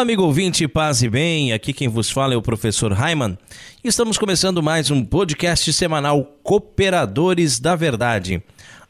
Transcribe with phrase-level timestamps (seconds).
[0.00, 1.52] Olá, amigo ouvinte, paz e bem.
[1.52, 3.36] Aqui quem vos fala é o professor Raiman.
[3.84, 8.42] Estamos começando mais um podcast semanal Cooperadores da Verdade,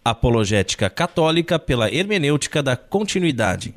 [0.05, 3.75] apologética católica pela hermenêutica da continuidade.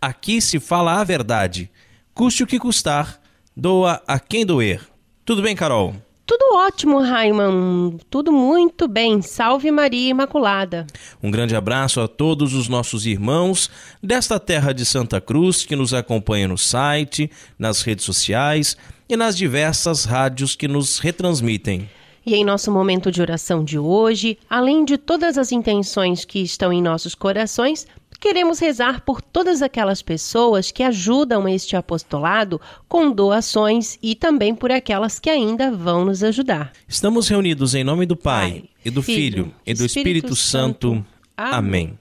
[0.00, 1.68] Aqui se fala a verdade,
[2.14, 3.20] custe o que custar,
[3.56, 4.80] doa a quem doer.
[5.24, 5.96] Tudo bem, Carol?
[6.28, 7.96] Tudo ótimo, Raiman.
[8.10, 9.22] Tudo muito bem.
[9.22, 10.86] Salve Maria Imaculada.
[11.22, 13.70] Um grande abraço a todos os nossos irmãos
[14.02, 18.76] desta terra de Santa Cruz que nos acompanham no site, nas redes sociais
[19.08, 21.88] e nas diversas rádios que nos retransmitem.
[22.26, 26.70] E em nosso momento de oração de hoje, além de todas as intenções que estão
[26.70, 27.86] em nossos corações,
[28.20, 34.72] Queremos rezar por todas aquelas pessoas que ajudam este apostolado com doações e também por
[34.72, 36.72] aquelas que ainda vão nos ajudar.
[36.88, 40.36] Estamos reunidos em nome do Pai, Pai e do Filho, Filho e do Espírito, Espírito
[40.36, 40.90] Santo.
[40.94, 41.06] Santo.
[41.36, 41.96] Amém.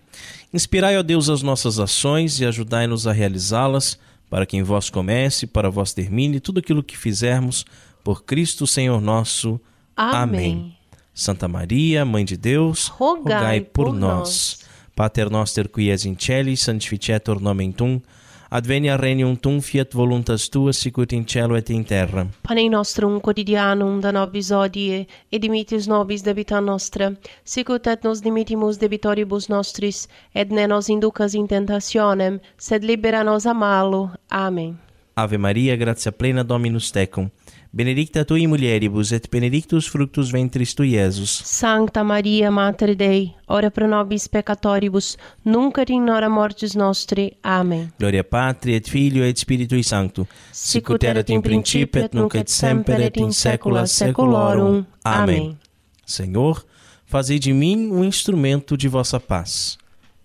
[0.51, 5.45] Inspirai, ó Deus, as nossas ações e ajudai-nos a realizá-las, para que em vós comece,
[5.45, 7.63] para vós termine tudo aquilo que fizermos,
[8.03, 9.61] por Cristo Senhor nosso.
[9.95, 10.23] Amém.
[10.23, 10.77] Amém.
[11.13, 14.19] Santa Maria, Mãe de Deus, rogai, rogai por, por, nós.
[14.19, 14.66] nós
[14.97, 17.99] Pater noster qui es in celi, sanctificetur nomen tuum,
[18.49, 22.25] advenia regnum tuum fiat voluntas tua sicut in cielo et in terra.
[22.41, 27.11] Pane nostrum quotidianum da nobis odie, et dimitis nobis debita nostra,
[27.45, 33.45] sicut et nos dimitimus debitoribus nostris, et ne nos inducas in tentationem, sed libera nos
[33.45, 34.09] a malo.
[34.31, 34.86] Amen.
[35.19, 37.27] Ave Maria, gratia plena Dominus tecum,
[37.71, 41.41] benedicta tui mulieribus et benedictus fructus ventris tui, Iesus.
[41.43, 47.31] Sancta Maria, Mater Dei, ora pro nobis peccatoribus, nunc et in hora mortis nostri.
[47.42, 47.92] Amen.
[47.97, 53.02] Gloria Patri et Filio et Spiritui Sancto, sicut erat in principio et nunc et semper
[53.02, 54.86] et in saecula saeculorum.
[55.02, 55.58] Amém.
[56.05, 56.63] Senhor,
[57.05, 59.80] fazei de mim um instrumento de vossa paz.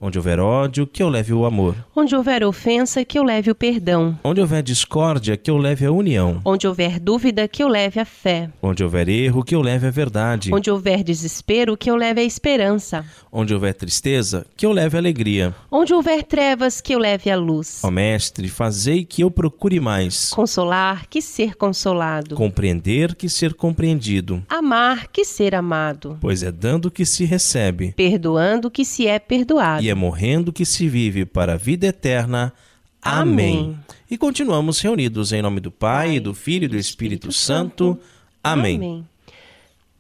[0.04, 1.76] Onde houver ódio, que eu leve o amor.
[1.94, 4.18] Onde houver ofensa, que eu leve o perdão.
[4.24, 6.40] Onde houver discórdia, que eu leve a união.
[6.44, 8.50] Onde houver dúvida, que eu leve a fé.
[8.60, 10.52] Onde houver erro, que eu leve a verdade.
[10.52, 13.06] Onde houver desespero, que eu leve a esperança.
[13.30, 15.54] Onde houver tristeza, que eu leve a alegria.
[15.70, 17.80] Onde houver trevas, que eu leve a luz.
[17.84, 20.30] Ó Mestre, fazei que eu procure mais.
[20.30, 22.34] Consolar, que ser consolado.
[22.34, 24.42] Compreender, que ser compreendido.
[24.48, 26.18] Amar, que ser amado.
[26.20, 27.92] Pois é dando que se recebe.
[27.92, 29.84] Perdoando, que se é perdoado.
[29.84, 32.52] E é morrendo que se vive para a vida eterna.
[33.00, 33.58] Amém.
[33.58, 33.78] Amém.
[34.10, 37.94] E continuamos reunidos em nome do Pai, Pai do Filho e do Espírito, Espírito Santo.
[37.94, 38.00] Santo.
[38.42, 38.76] Amém.
[38.76, 39.06] Amém.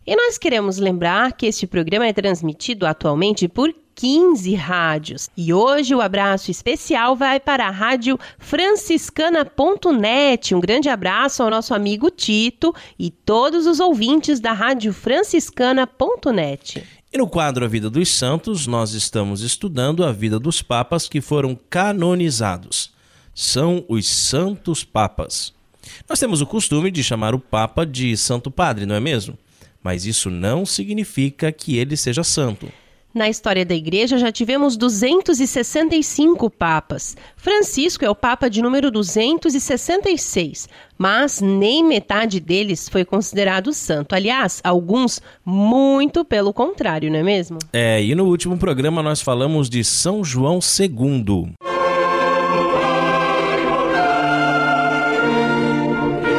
[0.04, 5.28] E nós queremos lembrar que este programa é transmitido atualmente por 15 rádios.
[5.36, 10.54] E hoje o abraço especial vai para a rádio franciscana.net.
[10.54, 16.82] Um grande abraço ao nosso amigo Tito e todos os ouvintes da rádio franciscana.net.
[17.14, 21.20] E no quadro A Vida dos Santos, nós estamos estudando a vida dos papas que
[21.20, 22.90] foram canonizados.
[23.34, 25.52] São os Santos Papas.
[26.08, 29.36] Nós temos o costume de chamar o Papa de Santo Padre, não é mesmo?
[29.82, 32.72] Mas isso não significa que ele seja santo.
[33.14, 37.14] Na história da igreja já tivemos 265 papas.
[37.36, 44.14] Francisco é o papa de número 266, mas nem metade deles foi considerado santo.
[44.14, 47.58] Aliás, alguns muito pelo contrário, não é mesmo?
[47.72, 51.52] É, e no último programa nós falamos de São João II.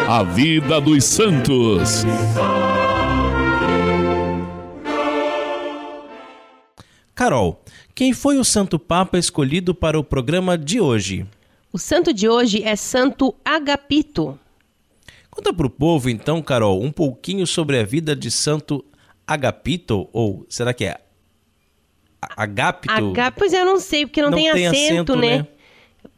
[0.09, 2.03] A vida dos santos.
[7.15, 7.63] Carol,
[7.93, 11.27] quem foi o Santo Papa escolhido para o programa de hoje?
[11.71, 14.39] O santo de hoje é Santo Agapito.
[15.29, 18.83] Conta para o povo, então, Carol, um pouquinho sobre a vida de Santo
[19.27, 20.97] Agapito, ou será que é
[22.35, 22.93] Agapito?
[22.93, 25.37] Agapito, pois eu não sei, porque não, não tem, tem, acento, acento né?
[25.39, 25.47] né?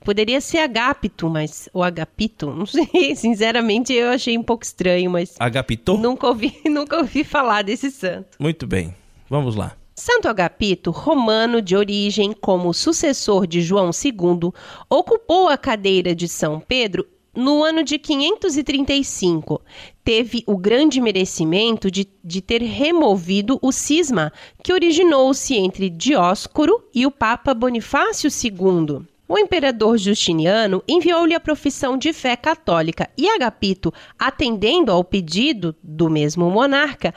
[0.04, 5.36] Poderia ser Agapito, mas o Agapito, não sei, sinceramente eu achei um pouco estranho, mas
[5.40, 5.98] Agapito?
[5.98, 8.38] Nunca ouvi, nunca ouvi falar desse santo.
[8.40, 8.96] Muito bem.
[9.30, 9.76] Vamos lá.
[9.98, 14.52] Santo Agapito, romano de origem como sucessor de João II,
[14.90, 19.62] ocupou a cadeira de São Pedro no ano de 535.
[20.04, 27.06] Teve o grande merecimento de, de ter removido o cisma que originou-se entre Dióscoro e
[27.06, 29.06] o Papa Bonifácio II.
[29.30, 36.10] O imperador Justiniano enviou-lhe a profissão de fé católica e Agapito, atendendo ao pedido do
[36.10, 37.14] mesmo monarca,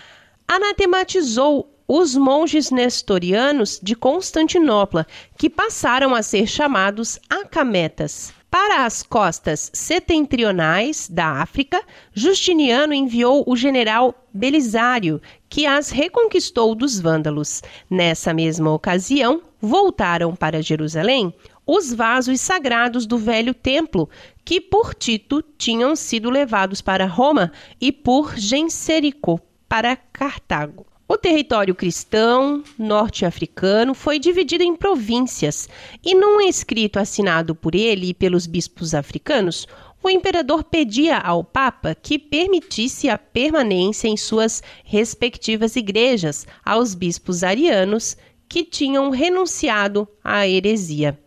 [0.47, 5.07] anatematizou os monges nestorianos de Constantinopla,
[5.39, 8.31] que passaram a ser chamados acametas.
[8.51, 11.83] Para as costas setentrionais da África,
[12.13, 17.63] Justiniano enviou o general Belisário, que as reconquistou dos vândalos.
[17.91, 21.33] Nessa mesma ocasião, voltaram para Jerusalém
[21.67, 24.09] os vasos sagrados do velho templo,
[24.45, 29.39] que por Tito tinham sido levados para Roma e por Genserico
[29.69, 30.87] para Cartago.
[31.19, 35.69] O território cristão norte-africano foi dividido em províncias,
[36.05, 39.67] e num escrito assinado por ele e pelos bispos africanos,
[40.01, 47.43] o imperador pedia ao Papa que permitisse a permanência em suas respectivas igrejas aos bispos
[47.43, 48.17] arianos
[48.49, 51.19] que tinham renunciado à heresia.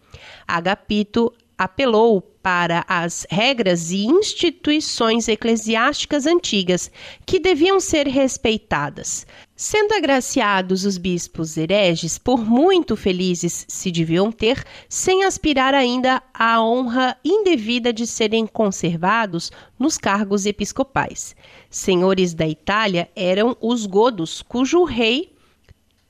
[0.47, 6.89] Agapito apelou para as regras e instituições eclesiásticas antigas
[7.23, 9.27] que deviam ser respeitadas.
[9.55, 16.59] Sendo agraciados os bispos hereges, por muito felizes se deviam ter, sem aspirar ainda à
[16.59, 21.35] honra indevida de serem conservados nos cargos episcopais.
[21.69, 25.35] Senhores da Itália eram os godos, cujo rei,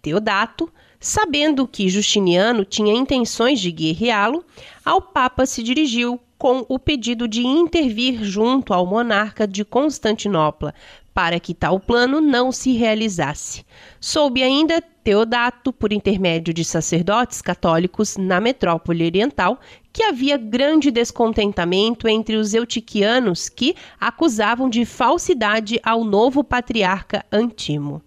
[0.01, 0.71] Teodato,
[1.03, 4.45] Sabendo que Justiniano tinha intenções de guerreá-lo,
[4.85, 10.75] ao Papa se dirigiu com o pedido de intervir junto ao monarca de Constantinopla,
[11.11, 13.65] para que tal plano não se realizasse.
[13.99, 19.59] Soube ainda Teodato, por intermédio de sacerdotes católicos na metrópole oriental,
[19.91, 28.03] que havia grande descontentamento entre os eutiquianos que acusavam de falsidade ao novo patriarca Antimo.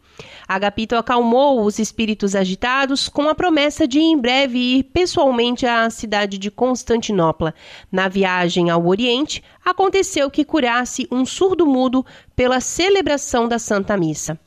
[0.47, 6.39] Agapito acalmou os espíritos agitados com a promessa de em breve ir pessoalmente à cidade
[6.39, 7.55] de Constantinopla.
[7.91, 12.05] Na viagem ao Oriente, aconteceu que curasse um surdo-mudo
[12.37, 14.39] pela celebração da Santa Missa.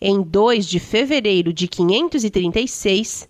[0.00, 3.28] Em 2 de fevereiro de 536,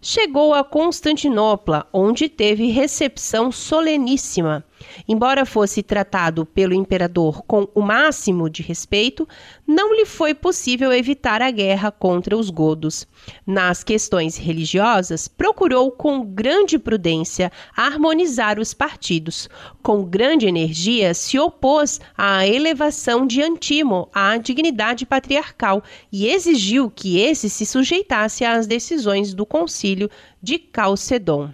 [0.00, 4.64] chegou a Constantinopla, onde teve recepção soleníssima.
[5.08, 9.26] Embora fosse tratado pelo imperador com o máximo de respeito,
[9.66, 13.06] não lhe foi possível evitar a guerra contra os godos.
[13.46, 19.48] Nas questões religiosas, procurou com grande prudência harmonizar os partidos.
[19.82, 27.18] Com grande energia, se opôs à elevação de Antimo à dignidade patriarcal e exigiu que
[27.18, 30.10] esse se sujeitasse às decisões do concílio
[30.42, 31.50] de Calcedon.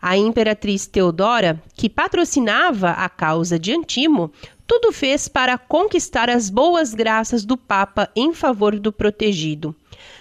[0.00, 4.32] A imperatriz Teodora, que patrocinava a causa de Antimo,
[4.66, 9.74] tudo fez para conquistar as boas graças do Papa em favor do protegido.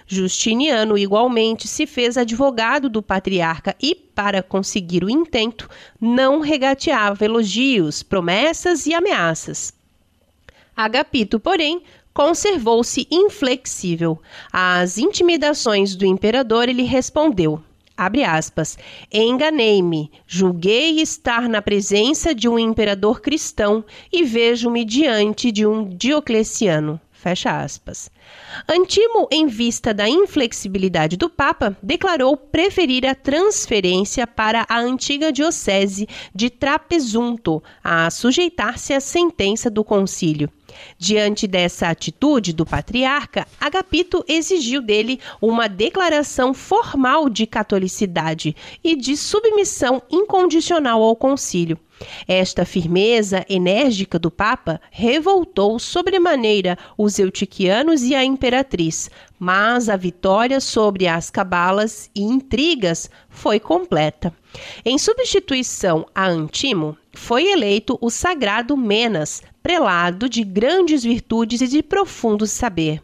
[0.05, 5.69] Justiniano, igualmente, se fez advogado do patriarca e, para conseguir o intento,
[5.99, 9.73] não regateava elogios, promessas e ameaças.
[10.75, 11.83] Agapito, porém,
[12.13, 14.21] conservou-se inflexível.
[14.51, 17.63] Às intimidações do imperador, ele respondeu:
[17.95, 18.77] Abre aspas.
[19.11, 26.99] Enganei-me, julguei estar na presença de um imperador cristão e vejo-me diante de um Diocleciano.
[27.11, 28.09] Fecha aspas.
[28.67, 36.07] Antimo, em vista da inflexibilidade do Papa, declarou preferir a transferência para a antiga diocese
[36.33, 40.49] de Trapesunto a sujeitar-se à sentença do concílio.
[40.97, 49.15] Diante dessa atitude do patriarca, Agapito exigiu dele uma declaração formal de catolicidade e de
[49.17, 51.79] submissão incondicional ao concílio.
[52.27, 59.09] Esta firmeza enérgica do Papa revoltou sobremaneira os eutiquianos e a imperatriz,
[59.39, 64.33] mas a vitória sobre as cabalas e intrigas foi completa.
[64.83, 71.83] Em substituição a Antimo, foi eleito o sagrado Menas, prelado de grandes virtudes e de
[71.83, 73.01] profundo saber.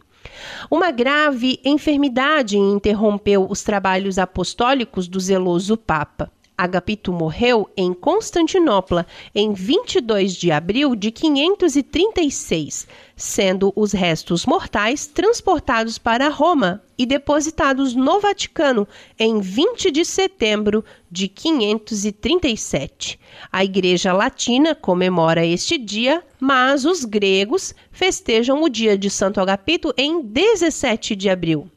[0.70, 6.30] Uma grave enfermidade interrompeu os trabalhos apostólicos do zeloso Papa.
[6.58, 15.98] Agapito morreu em Constantinopla em 22 de abril de 536, sendo os restos mortais transportados
[15.98, 23.20] para Roma e depositados no Vaticano em 20 de setembro de 537.
[23.52, 29.94] A Igreja Latina comemora este dia, mas os gregos festejam o dia de Santo Agapito
[29.96, 31.70] em 17 de abril.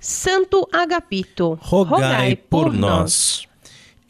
[0.00, 3.46] Santo Agapito, rogai, rogai por, por nós.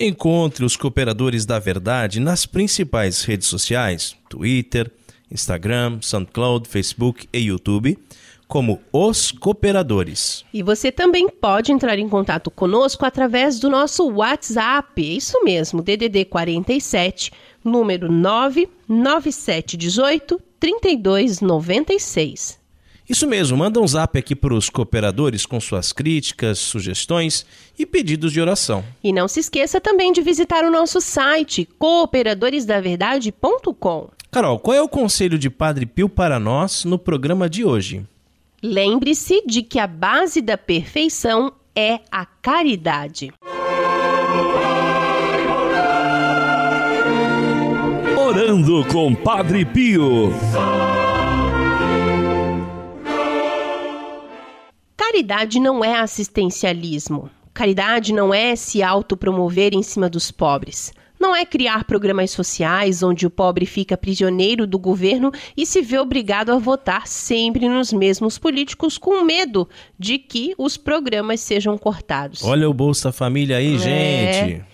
[0.04, 4.90] Encontre os cooperadores da verdade nas principais redes sociais: Twitter,
[5.30, 7.96] Instagram, SoundCloud, Facebook e YouTube,
[8.48, 10.44] como Os Cooperadores.
[10.52, 16.24] E você também pode entrar em contato conosco através do nosso WhatsApp, isso mesmo, DDD
[16.24, 17.30] 47,
[17.64, 22.60] número 99718 3296.
[23.08, 27.44] Isso mesmo, manda um zap aqui para os cooperadores com suas críticas, sugestões
[27.78, 28.82] e pedidos de oração.
[29.02, 34.08] E não se esqueça também de visitar o nosso site cooperadoresdaverdade.com.
[34.30, 38.06] Carol, qual é o conselho de Padre Pio para nós no programa de hoje?
[38.62, 43.32] Lembre-se de que a base da perfeição é a caridade.
[48.16, 50.32] Orando com Padre Pio.
[55.12, 57.28] Caridade não é assistencialismo.
[57.52, 60.90] Caridade não é se autopromover em cima dos pobres.
[61.20, 65.98] Não é criar programas sociais onde o pobre fica prisioneiro do governo e se vê
[65.98, 72.42] obrigado a votar sempre nos mesmos políticos com medo de que os programas sejam cortados.
[72.42, 73.78] Olha o Bolsa Família aí, é...
[73.78, 74.64] gente.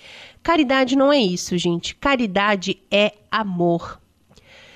[0.41, 1.97] Caridade não é isso, gente.
[1.97, 4.01] Caridade é amor.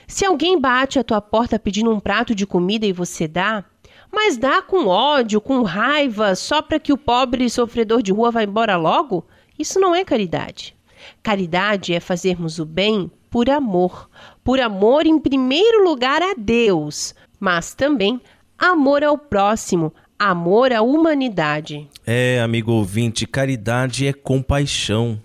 [0.09, 3.65] Se alguém bate à tua porta pedindo um prato de comida e você dá,
[4.13, 8.43] mas dá com ódio, com raiva, só para que o pobre sofredor de rua vá
[8.43, 9.25] embora logo?
[9.59, 10.77] Isso não é caridade.
[11.23, 14.11] Caridade é fazermos o bem por amor,
[14.45, 18.21] por amor em primeiro lugar a Deus, mas também
[18.59, 21.89] amor ao próximo, amor à humanidade.
[22.07, 25.19] É, amigo ouvinte, caridade é compaixão,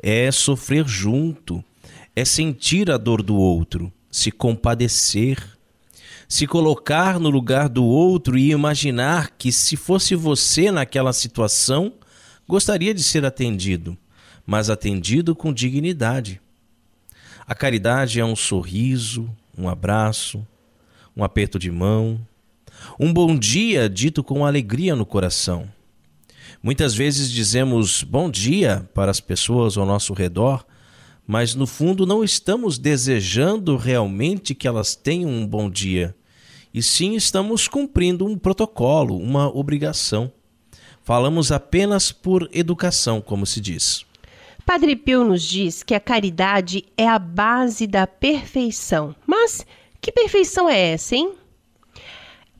[0.00, 1.62] é sofrer junto,
[2.14, 5.59] é sentir a dor do outro, se compadecer
[6.30, 11.94] se colocar no lugar do outro e imaginar que, se fosse você naquela situação,
[12.46, 13.98] gostaria de ser atendido,
[14.46, 16.40] mas atendido com dignidade.
[17.44, 20.46] A caridade é um sorriso, um abraço,
[21.16, 22.24] um aperto de mão,
[22.98, 25.68] um bom dia dito com alegria no coração.
[26.62, 30.64] Muitas vezes dizemos bom dia para as pessoas ao nosso redor,
[31.26, 36.14] mas no fundo não estamos desejando realmente que elas tenham um bom dia
[36.72, 40.32] e sim estamos cumprindo um protocolo, uma obrigação.
[41.02, 44.04] Falamos apenas por educação, como se diz.
[44.64, 49.14] Padre Pio nos diz que a caridade é a base da perfeição.
[49.26, 49.66] Mas
[50.00, 51.32] que perfeição é essa, hein?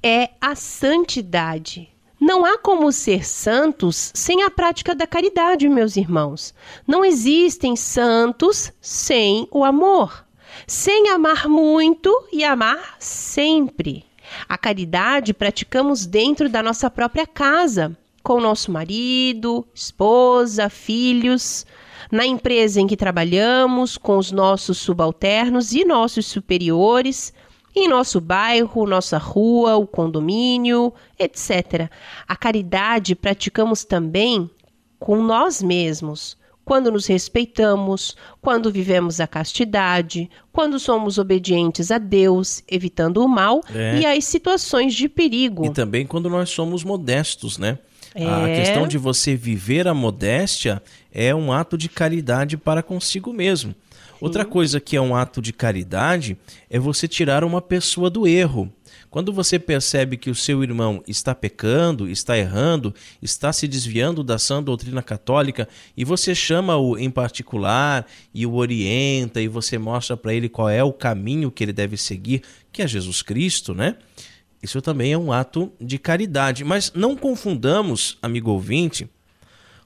[0.02, 1.88] É a santidade.
[2.18, 6.52] Não há como ser santos sem a prática da caridade, meus irmãos.
[6.86, 10.24] Não existem santos sem o amor
[10.70, 14.04] sem amar muito e amar sempre.
[14.48, 21.66] A caridade praticamos dentro da nossa própria casa, com nosso marido, esposa, filhos,
[22.08, 27.34] na empresa em que trabalhamos, com os nossos subalternos e nossos superiores,
[27.74, 31.90] em nosso bairro, nossa rua, o condomínio, etc.
[32.28, 34.48] A caridade praticamos também
[35.00, 36.38] com nós mesmos,
[36.70, 43.60] quando nos respeitamos, quando vivemos a castidade, quando somos obedientes a Deus, evitando o mal
[43.74, 43.98] é.
[43.98, 45.66] e as situações de perigo.
[45.66, 47.76] E também quando nós somos modestos, né?
[48.14, 48.24] É.
[48.24, 50.80] A questão de você viver a modéstia
[51.12, 53.72] é um ato de caridade para consigo mesmo.
[53.72, 53.76] Sim.
[54.20, 56.38] Outra coisa que é um ato de caridade
[56.70, 58.72] é você tirar uma pessoa do erro.
[59.10, 64.38] Quando você percebe que o seu irmão está pecando, está errando, está se desviando da
[64.38, 70.32] sã doutrina católica e você chama-o em particular e o orienta e você mostra para
[70.32, 73.96] ele qual é o caminho que ele deve seguir, que é Jesus Cristo, né?
[74.62, 76.62] Isso também é um ato de caridade.
[76.62, 79.08] Mas não confundamos, amigo ouvinte,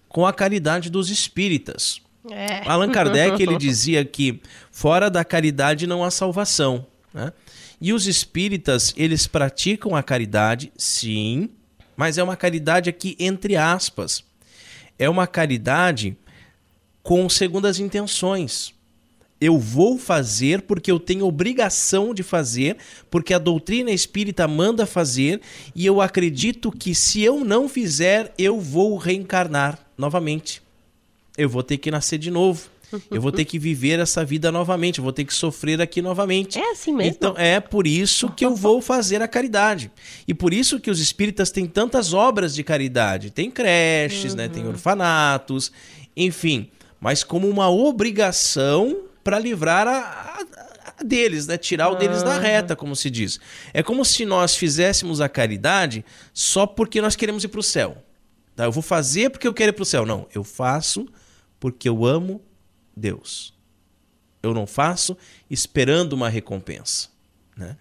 [0.06, 2.02] com a caridade dos espíritas.
[2.30, 2.68] É.
[2.68, 4.40] Allan Kardec ele dizia que
[4.70, 6.86] fora da caridade não há salvação.
[7.12, 7.32] Né?
[7.84, 11.50] E os espíritas, eles praticam a caridade, sim,
[11.94, 14.24] mas é uma caridade aqui entre aspas.
[14.98, 16.16] É uma caridade
[17.02, 18.72] com segundas intenções.
[19.38, 22.78] Eu vou fazer porque eu tenho obrigação de fazer,
[23.10, 25.42] porque a doutrina espírita manda fazer,
[25.74, 30.62] e eu acredito que se eu não fizer, eu vou reencarnar novamente.
[31.36, 32.70] Eu vou ter que nascer de novo
[33.10, 36.58] eu vou ter que viver essa vida novamente, eu vou ter que sofrer aqui novamente.
[36.58, 37.12] É assim mesmo.
[37.12, 39.90] Então é por isso que eu vou fazer a caridade.
[40.26, 43.30] E por isso que os espíritas têm tantas obras de caridade.
[43.30, 44.38] Tem creches, uhum.
[44.38, 44.48] né?
[44.48, 44.70] Tem uhum.
[44.70, 45.72] orfanatos,
[46.16, 46.70] enfim.
[47.00, 50.40] Mas como uma obrigação para livrar a,
[50.98, 51.56] a, deles, né?
[51.56, 53.40] Tirar o deles da reta, como se diz.
[53.72, 58.02] É como se nós fizéssemos a caridade só porque nós queremos ir para o céu.
[58.54, 58.64] Tá?
[58.64, 60.06] Eu vou fazer porque eu quero ir para o céu.
[60.06, 61.06] Não, eu faço
[61.58, 62.40] porque eu amo
[62.96, 63.52] Deus.
[64.42, 65.16] Eu não faço
[65.50, 67.08] esperando uma recompensa.
[67.56, 67.76] Né?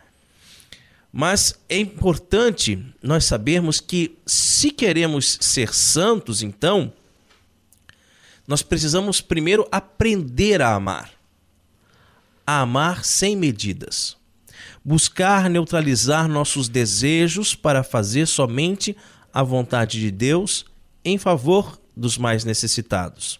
[1.12, 6.91] Mas é importante nós sabermos que, se queremos ser santos, então,
[8.48, 11.12] nós precisamos primeiro aprender a amar.
[12.46, 14.17] A amar sem medidas.
[14.84, 18.96] buscar neutralizar nossos desejos para fazer somente
[19.34, 20.65] a vontade de Deus
[21.05, 23.39] em favor dos mais necessitados.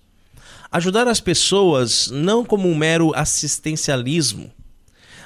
[0.74, 4.52] Ajudar as pessoas não como um mero assistencialismo,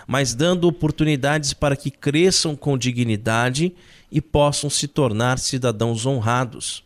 [0.06, 3.74] mas dando oportunidades para que cresçam com dignidade
[4.12, 6.84] e possam se tornar cidadãos honrados.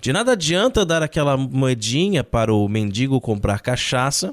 [0.00, 4.32] De nada adianta dar aquela moedinha para o mendigo comprar cachaça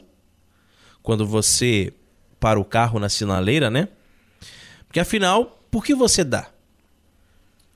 [1.02, 1.92] quando você
[2.40, 3.88] para o carro na sinaleira, né?
[4.86, 6.48] Porque afinal, por que você dá?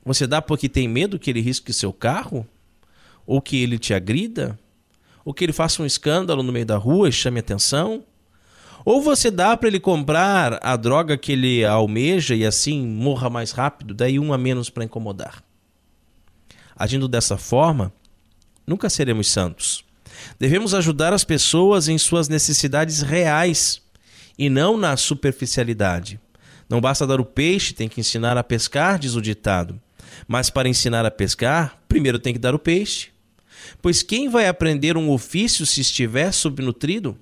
[0.05, 2.48] Você dá porque tem medo que ele risque seu carro?
[3.25, 4.60] Ou que ele te agrida?
[5.25, 8.03] Ou que ele faça um escândalo no meio da rua e chame atenção?
[8.86, 13.51] Ou você dá para ele comprar a droga que ele almeja e assim morra mais
[13.51, 15.44] rápido, daí um a menos para incomodar.
[16.75, 17.91] Agindo dessa forma,
[18.67, 19.84] nunca seremos santos.
[20.39, 23.82] Devemos ajudar as pessoas em suas necessidades reais
[24.38, 26.20] e não na superficialidade.
[26.70, 29.82] Não basta dar o peixe, tem que ensinar a pescar, diz o ditado.
[30.27, 33.14] Mas para ensinar a pescar, primeiro tem que dar o peixe.
[33.81, 37.17] Pois quem vai aprender um ofício se estiver subnutrido?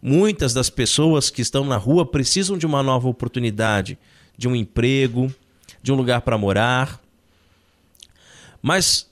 [0.00, 3.98] Muitas das pessoas que estão na rua precisam de uma nova oportunidade,
[4.36, 5.32] de um emprego,
[5.82, 7.00] de um lugar para morar.
[8.60, 9.10] Mas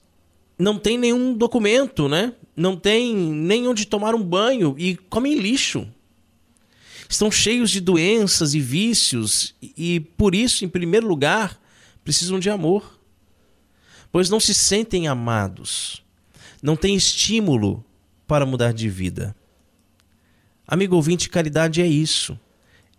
[0.58, 2.32] não tem nenhum documento, né?
[2.56, 5.88] Não tem nem onde tomar um banho e comem lixo
[7.08, 11.60] estão cheios de doenças e vícios e, por isso, em primeiro lugar,
[12.02, 12.98] precisam de amor.
[14.10, 16.02] Pois não se sentem amados,
[16.64, 17.84] não têm estímulo
[18.26, 19.36] para mudar de vida.
[20.66, 22.40] Amigo ouvinte, caridade é isso: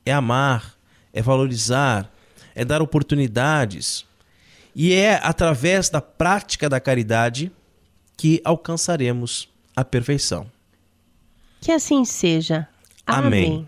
[0.06, 0.76] é amar,
[1.12, 2.14] é valorizar,
[2.54, 4.06] é dar oportunidades.
[4.76, 7.52] E é através da prática da caridade
[8.16, 10.46] que alcançaremos a perfeição.
[11.60, 12.68] Que assim seja.
[13.08, 13.46] Amém.
[13.46, 13.68] Amém.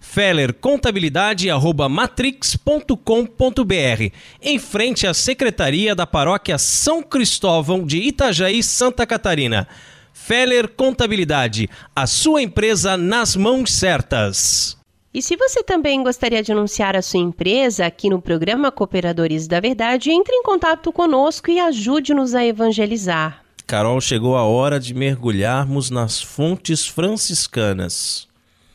[0.13, 4.13] Feller Contabilidade arroba matrix.com.br.
[4.41, 9.69] Em frente à Secretaria da Paróquia São Cristóvão de Itajaí, Santa Catarina.
[10.11, 14.77] Feller Contabilidade, a sua empresa nas mãos certas.
[15.13, 19.61] E se você também gostaria de anunciar a sua empresa aqui no programa Cooperadores da
[19.61, 23.45] Verdade, entre em contato conosco e ajude-nos a evangelizar.
[23.65, 28.29] Carol, chegou a hora de mergulharmos nas fontes franciscanas.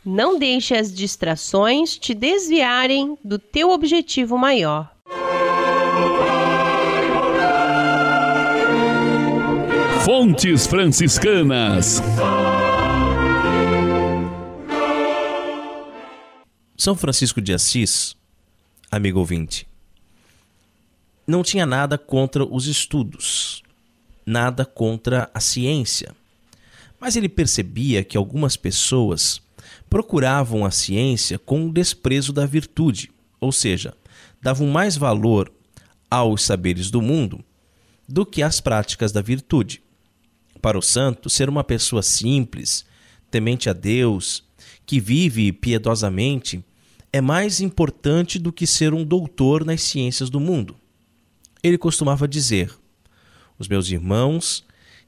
[0.08, 4.88] Não deixe as distrações te desviarem do teu objetivo maior.
[10.04, 12.00] Fontes franciscanas.
[16.76, 18.14] São Francisco de Assis,
[18.88, 19.66] amigo ouvinte,
[21.26, 23.60] não tinha nada contra os estudos,
[24.24, 26.14] nada contra a ciência.
[27.00, 29.44] Mas ele percebia que algumas pessoas
[29.96, 33.94] procuravam a ciência com o desprezo da virtude, ou seja,
[34.42, 35.50] davam mais valor
[36.10, 37.42] aos saberes do mundo
[38.06, 39.82] do que às práticas da virtude.
[40.60, 42.84] Para o santo, ser uma pessoa simples,
[43.30, 44.44] temente a Deus,
[44.84, 46.62] que vive piedosamente,
[47.10, 50.76] é mais importante do que ser um doutor nas ciências do mundo.
[51.62, 52.70] Ele costumava dizer:
[53.58, 54.62] Os meus irmãos,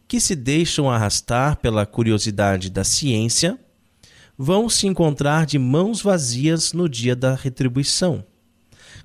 [0.09, 3.61] que se deixam arrastar pela curiosidade da ciência,
[4.39, 8.25] vão se encontrar de mãos vazias no dia da retribuição.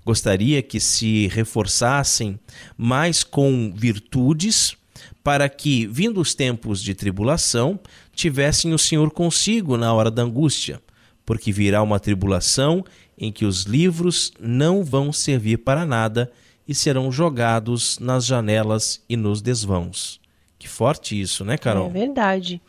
[0.06, 2.40] Gostaria que se reforçassem
[2.78, 4.76] mais com virtudes,
[5.24, 7.80] para que, vindo os tempos de tribulação,
[8.14, 10.82] tivessem o Senhor consigo na hora da angústia,
[11.26, 12.86] porque virá uma tribulação
[13.18, 16.32] em que os livros não vão servir para nada
[16.68, 20.23] e serão jogados nas janelas e nos desvãos.
[20.64, 21.88] Que forte isso, né, Carol?
[21.88, 22.62] É verdade.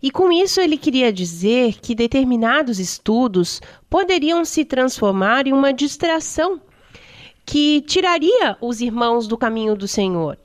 [0.00, 6.60] E com isso ele queria dizer que determinados estudos poderiam se transformar em uma distração
[7.44, 10.38] que tiraria os irmãos do caminho do Senhor.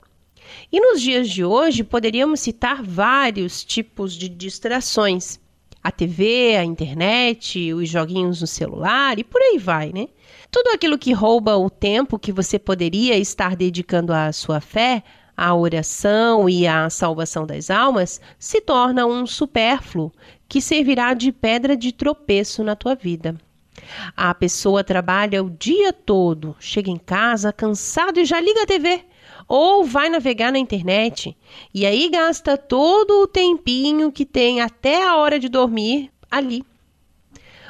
[0.72, 5.38] E nos dias de hoje poderíamos citar vários tipos de distrações.
[5.80, 10.08] A TV, a internet, os joguinhos no celular e por aí vai, né?
[10.50, 15.04] Tudo aquilo que rouba o tempo que você poderia estar dedicando à sua fé
[15.38, 20.12] a oração e a salvação das almas se torna um supérfluo
[20.48, 23.36] que servirá de pedra de tropeço na tua vida.
[24.16, 29.04] A pessoa trabalha o dia todo, chega em casa cansado e já liga a TV
[29.46, 31.36] ou vai navegar na internet
[31.72, 36.64] e aí gasta todo o tempinho que tem até a hora de dormir ali.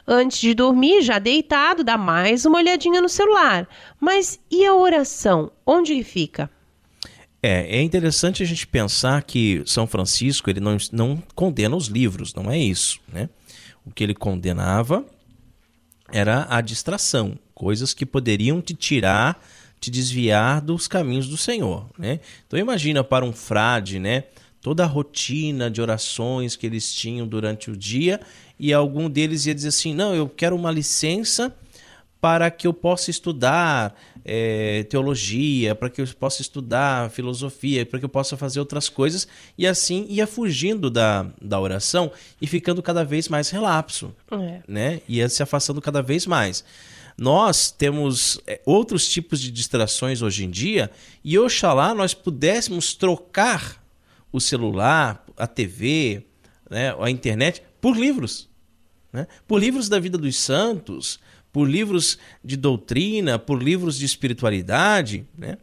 [0.07, 3.69] Antes de dormir, já deitado, dá mais uma olhadinha no celular.
[4.01, 5.53] Mas e a oração?
[5.67, 6.51] Onde fica?
[7.43, 12.35] É, é interessante a gente pensar que São Francisco ele não, não condena os livros,
[12.35, 13.29] não é isso, né?
[13.85, 15.05] O que ele condenava
[16.13, 19.43] era a distração, coisas que poderiam te tirar,
[19.81, 22.19] te desviar dos caminhos do Senhor, né?
[22.47, 24.25] Então imagina para um frade, né?
[24.61, 28.21] Toda a rotina de orações que eles tinham durante o dia
[28.59, 31.55] e algum deles ia dizer assim, não, eu quero uma licença
[32.21, 38.05] para que eu possa estudar é, teologia, para que eu possa estudar filosofia, para que
[38.05, 43.05] eu possa fazer outras coisas, e assim ia fugindo da, da oração e ficando cada
[43.05, 44.61] vez mais relapso, é.
[44.67, 45.01] né?
[45.09, 46.65] Ia se afastando cada vez mais.
[47.17, 50.91] Nós temos é, outros tipos de distrações hoje em dia,
[51.25, 53.83] e oxalá nós pudéssemos trocar
[54.31, 56.25] o celular, a TV,
[56.69, 58.49] né, a internet, por livros.
[59.13, 59.27] Né?
[59.47, 61.19] Por livros da vida dos santos,
[61.59, 65.59] por livros de doutrina, por livros de espiritualidade, né?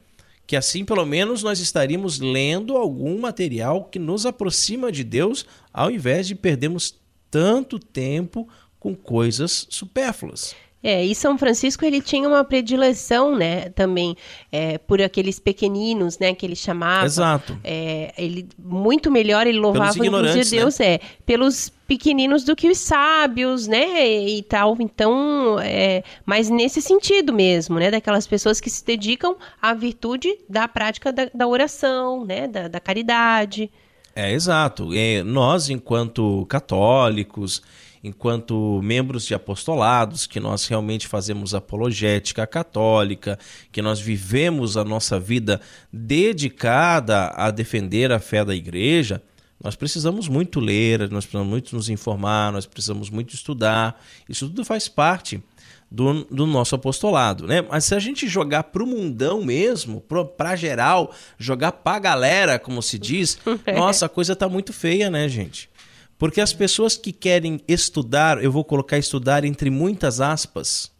[0.46, 5.90] que assim pelo menos nós estaríamos lendo algum material que nos aproxima de Deus, ao
[5.90, 7.00] invés de perdermos
[7.32, 8.46] tanto tempo
[8.78, 10.54] com coisas supérfluas.
[10.86, 14.16] É, e São Francisco ele tinha uma predileção, né, também
[14.52, 17.08] é, por aqueles pequeninos, né, que ele chamava.
[17.08, 17.58] Exato.
[17.64, 20.86] É, ele muito melhor ele louvava inclusive Deus né?
[20.86, 24.78] é pelos pequeninos do que os sábios, né, e tal.
[24.80, 30.68] Então, é, mas nesse sentido mesmo, né, daquelas pessoas que se dedicam à virtude da
[30.68, 33.72] prática da, da oração, né, da, da caridade.
[34.16, 34.90] É exato.
[34.94, 37.64] É, nós, enquanto católicos
[38.06, 43.40] enquanto membros de apostolados, que nós realmente fazemos apologética católica,
[43.72, 45.60] que nós vivemos a nossa vida
[45.92, 49.24] dedicada a defender a fé da igreja,
[49.62, 54.00] nós precisamos muito ler, nós precisamos muito nos informar, nós precisamos muito estudar.
[54.30, 55.42] Isso tudo faz parte
[55.90, 57.64] do, do nosso apostolado, né?
[57.68, 62.84] Mas se a gente jogar pro mundão mesmo, pro, pra geral, jogar pra galera, como
[62.84, 63.40] se diz,
[63.76, 65.70] nossa, a coisa tá muito feia, né, gente?
[66.18, 70.92] Porque as pessoas que querem estudar, eu vou colocar estudar entre muitas aspas,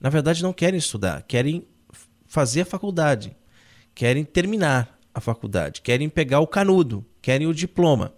[0.00, 1.66] na verdade não querem estudar, querem
[2.26, 3.36] fazer a faculdade,
[3.94, 8.14] querem terminar a faculdade, querem pegar o canudo, querem o diploma.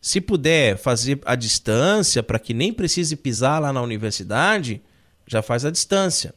[0.00, 4.80] Se puder fazer a distância para que nem precise pisar lá na universidade,
[5.26, 6.32] já faz a distância.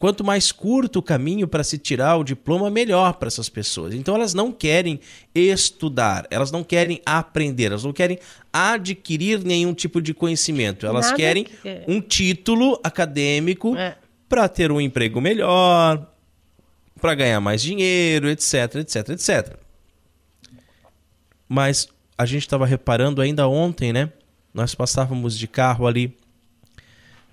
[0.00, 3.92] Quanto mais curto o caminho para se tirar o diploma, melhor para essas pessoas.
[3.92, 4.98] Então elas não querem
[5.34, 8.18] estudar, elas não querem aprender, elas não querem
[8.50, 10.86] adquirir nenhum tipo de conhecimento.
[10.86, 11.82] Elas Nada querem que...
[11.86, 13.94] Um título acadêmico é.
[14.26, 16.10] para ter um emprego melhor,
[16.98, 19.54] para ganhar mais dinheiro, etc, etc, etc.
[21.46, 24.10] Mas a gente estava reparando ainda ontem, né?
[24.54, 26.16] Nós passávamos de carro ali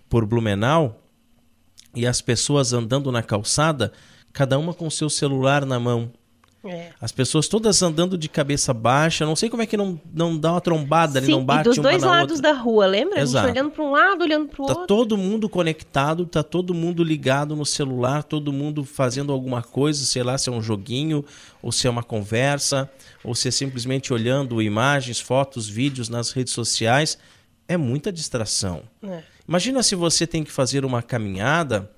[0.09, 1.01] por Blumenau
[1.97, 3.91] e as pessoas andando na calçada,
[4.31, 6.11] cada uma com seu celular na mão.
[6.63, 6.89] É.
[6.99, 10.51] As pessoas todas andando de cabeça baixa, não sei como é que não, não dá
[10.51, 12.53] uma trombada, Sim, não bate e dos dois lados outra.
[12.53, 13.19] da rua, lembra?
[13.19, 13.45] Exato.
[13.45, 14.81] A gente olhando para um lado, olhando para o tá outro.
[14.81, 20.03] Tá todo mundo conectado, tá todo mundo ligado no celular, todo mundo fazendo alguma coisa,
[20.05, 21.25] sei lá, se é um joguinho,
[21.63, 22.89] ou se é uma conversa,
[23.23, 27.17] ou se é simplesmente olhando imagens, fotos, vídeos nas redes sociais.
[27.67, 28.83] É muita distração.
[29.03, 29.23] É.
[29.47, 31.89] Imagina se você tem que fazer uma caminhada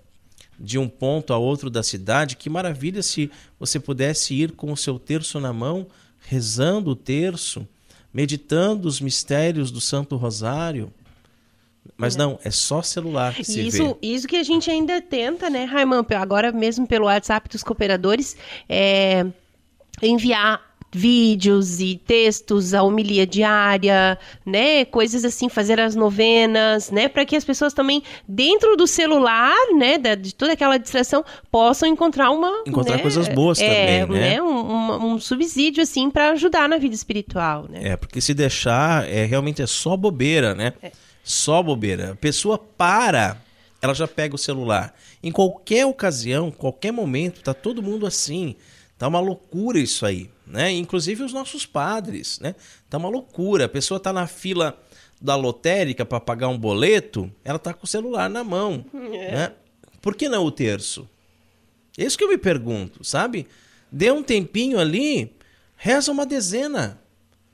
[0.60, 2.36] de um ponto a outro da cidade.
[2.36, 5.88] Que maravilha se você pudesse ir com o seu terço na mão,
[6.20, 7.68] rezando o terço,
[8.14, 10.94] meditando os mistérios do Santo Rosário.
[11.98, 12.20] Mas é.
[12.20, 14.08] não, é só celular que se isso, vê.
[14.08, 16.06] Isso que a gente ainda tenta, né, Raimundo?
[16.16, 18.36] Agora mesmo pelo WhatsApp dos cooperadores,
[18.68, 19.26] é
[20.02, 27.25] enviar vídeos e textos, a homilia diária, né, coisas assim, fazer as novenas, né, para
[27.25, 32.32] que as pessoas também dentro do celular, né, da, de toda aquela distração, possam encontrar
[32.32, 36.32] uma encontrar né, coisas boas é, também, né, né um, um, um, subsídio assim para
[36.32, 37.89] ajudar na vida espiritual, né?
[37.89, 40.73] É porque se deixar, é realmente é só bobeira, né?
[40.82, 40.91] É.
[41.23, 42.12] Só bobeira.
[42.12, 43.38] A pessoa para
[43.82, 44.93] ela já pega o celular.
[45.23, 48.56] Em qualquer ocasião, qualquer momento, tá todo mundo assim.
[49.00, 50.72] Tá uma loucura isso aí né?
[50.72, 52.56] Inclusive os nossos padres, né?
[52.90, 53.66] Tá uma loucura.
[53.66, 54.78] A pessoa tá na fila
[55.22, 59.32] da lotérica para pagar um boleto, ela tá com o celular na mão, é.
[59.32, 59.52] né?
[60.02, 61.08] Por que não o terço?
[61.98, 63.46] É isso que eu me pergunto, sabe?
[63.92, 65.36] Dê um tempinho ali,
[65.76, 67.00] reza uma dezena.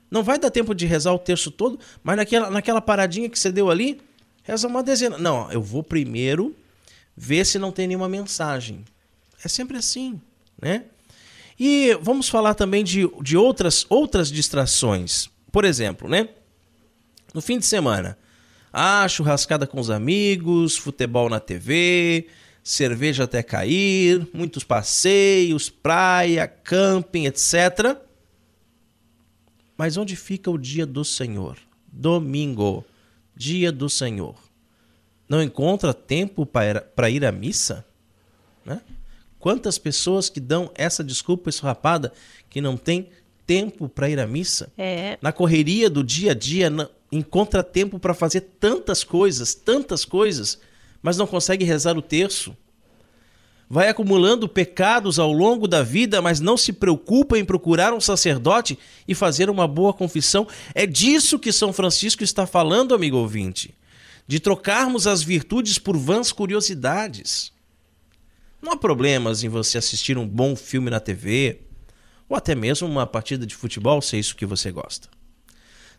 [0.10, 3.52] Não vai dar tempo de rezar o terço todo, mas naquela, naquela paradinha que você
[3.52, 4.00] deu ali,
[4.44, 5.18] Reza uma dezena.
[5.18, 6.56] Não, eu vou primeiro
[7.18, 8.86] ver se não tem nenhuma mensagem.
[9.44, 10.22] É sempre assim,
[10.62, 10.86] né?
[11.60, 15.30] E vamos falar também de, de outras, outras distrações.
[15.52, 16.30] Por exemplo, né?
[17.34, 18.18] No fim de semana,
[18.72, 22.28] ah, churrascada com os amigos, futebol na TV,
[22.64, 27.98] cerveja até cair, muitos passeios, praia, camping, etc.
[29.78, 31.58] Mas onde fica o dia do Senhor?
[31.92, 32.84] Domingo,
[33.36, 34.36] dia do Senhor.
[35.28, 37.86] Não encontra tempo para ir à missa?
[38.66, 38.82] Né?
[39.46, 42.12] Quantas pessoas que dão essa desculpa esfarrapada
[42.50, 43.10] que não tem
[43.46, 44.74] tempo para ir à missa?
[44.76, 45.20] É.
[45.22, 46.74] Na correria do dia a dia,
[47.12, 50.60] encontra tempo para fazer tantas coisas, tantas coisas,
[51.00, 52.58] mas não consegue rezar o terço.
[53.70, 58.80] Vai acumulando pecados ao longo da vida, mas não se preocupa em procurar um sacerdote
[59.08, 60.48] e fazer uma boa confissão.
[60.74, 63.76] É disso que São Francisco está falando, amigo ouvinte.
[64.28, 67.54] De trocarmos as virtudes por vãs curiosidades.
[68.66, 71.60] Não há problemas em você assistir um bom filme na TV,
[72.28, 75.08] ou até mesmo uma partida de futebol, se é isso que você gosta.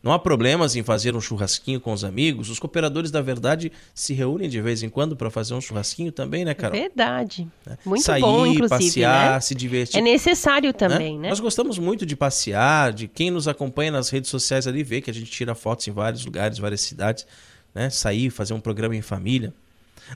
[0.02, 2.50] Não há problemas em fazer um churrasquinho com os amigos.
[2.50, 6.44] Os cooperadores da verdade se reúnem de vez em quando para fazer um churrasquinho também,
[6.44, 6.76] né, Carol?
[6.76, 7.46] Verdade.
[7.68, 7.78] É.
[7.84, 8.68] Muito Sair, bom, inclusive.
[8.68, 9.40] passear, né?
[9.40, 9.98] se divertir.
[9.98, 11.22] É necessário também, né?
[11.22, 11.28] né?
[11.28, 15.08] Nós gostamos muito de passear, de quem nos acompanha nas redes sociais ali vê que
[15.08, 17.24] a gente tira fotos em vários lugares, várias cidades,
[17.72, 17.90] né?
[17.90, 19.54] Sair, fazer um programa em família.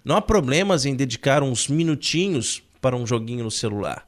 [0.05, 4.07] Não há problemas em dedicar uns minutinhos para um joguinho no celular.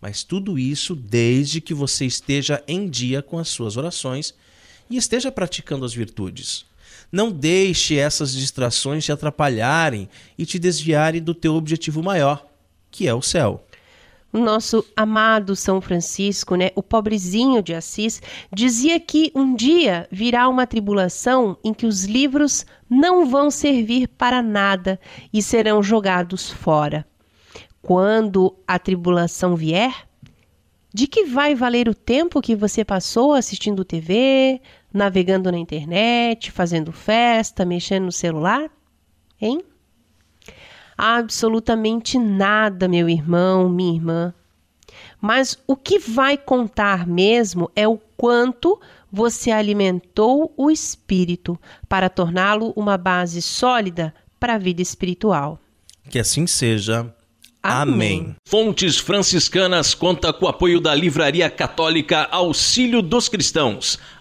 [0.00, 4.34] Mas tudo isso desde que você esteja em dia com as suas orações
[4.88, 6.64] e esteja praticando as virtudes.
[7.10, 12.46] Não deixe essas distrações te atrapalharem e te desviarem do teu objetivo maior,
[12.90, 13.64] que é o céu.
[14.32, 18.20] Nosso amado São Francisco, né, o pobrezinho de Assis,
[18.52, 24.42] dizia que um dia virá uma tribulação em que os livros não vão servir para
[24.42, 25.00] nada
[25.32, 27.06] e serão jogados fora.
[27.80, 30.06] Quando a tribulação vier,
[30.92, 34.60] de que vai valer o tempo que você passou assistindo TV,
[34.92, 38.70] navegando na internet, fazendo festa, mexendo no celular?
[39.40, 39.62] Hein?
[40.98, 44.34] Absolutamente nada, meu irmão, minha irmã.
[45.20, 48.80] Mas o que vai contar mesmo é o quanto
[49.10, 51.58] você alimentou o espírito
[51.88, 55.60] para torná-lo uma base sólida para a vida espiritual.
[56.10, 57.14] Que assim seja.
[57.62, 58.36] Amém.
[58.46, 63.98] Fontes Franciscanas conta com o apoio da Livraria Católica Auxílio dos Cristãos.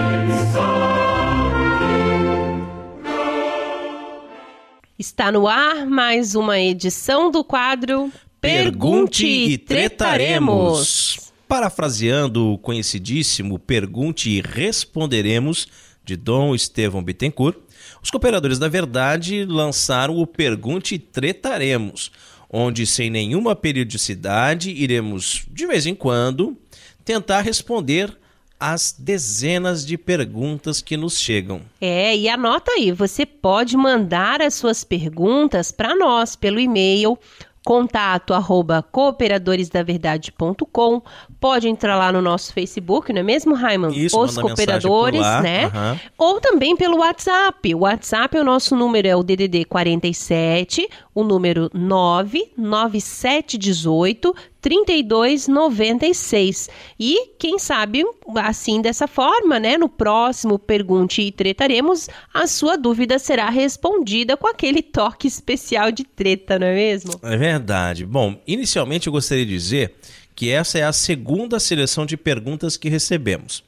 [4.96, 8.08] Está no ar mais uma edição do quadro
[8.40, 11.23] Pergunte, e Tretaremos.
[11.54, 15.68] Parafraseando o conhecidíssimo Pergunte e Responderemos
[16.04, 17.56] de Dom Estevão Bittencourt,
[18.02, 22.10] Os cooperadores da verdade lançaram o Pergunte e Tretaremos,
[22.50, 26.58] onde, sem nenhuma periodicidade, iremos, de vez em quando,
[27.04, 28.12] tentar responder
[28.58, 31.62] as dezenas de perguntas que nos chegam.
[31.80, 37.16] É, e anota aí, você pode mandar as suas perguntas para nós pelo e-mail
[37.64, 41.00] contato arroba cooperadoresdaverdade.com.
[41.40, 43.94] Pode entrar lá no nosso Facebook, não é mesmo, Raimundo?
[43.94, 45.66] Isso, Os Cooperadores, né?
[45.66, 45.96] Uhum.
[46.18, 47.74] Ou também pelo WhatsApp.
[47.74, 56.70] O WhatsApp, o nosso número é o DDD 47, o número 99718 3296.
[56.98, 58.02] E quem sabe,
[58.36, 64.46] assim dessa forma, né, no próximo Pergunte e Tretaremos, a sua dúvida será respondida com
[64.46, 67.12] aquele toque especial de treta, não é mesmo?
[67.22, 68.06] É verdade.
[68.06, 69.96] Bom, inicialmente eu gostaria de dizer
[70.34, 73.62] que essa é a segunda seleção de perguntas que recebemos.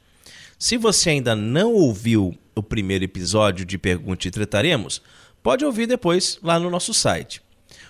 [0.57, 4.99] Se você ainda não ouviu o primeiro episódio de Pergunte e Tretaremos,
[5.43, 7.39] pode ouvir depois lá no nosso site.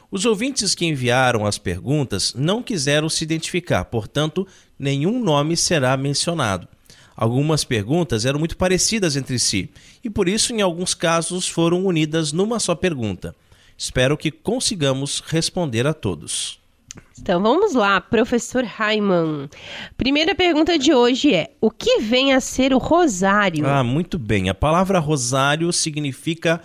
[0.09, 4.47] Os ouvintes que enviaram as perguntas não quiseram se identificar, portanto,
[4.79, 6.67] nenhum nome será mencionado.
[7.15, 9.69] Algumas perguntas eram muito parecidas entre si
[10.03, 13.35] e, por isso, em alguns casos, foram unidas numa só pergunta.
[13.77, 16.59] Espero que consigamos responder a todos.
[17.19, 19.49] Então vamos lá, professor Raiman.
[19.97, 23.67] Primeira pergunta de hoje é: o que vem a ser o rosário?
[23.67, 24.49] Ah, muito bem.
[24.49, 26.61] A palavra rosário significa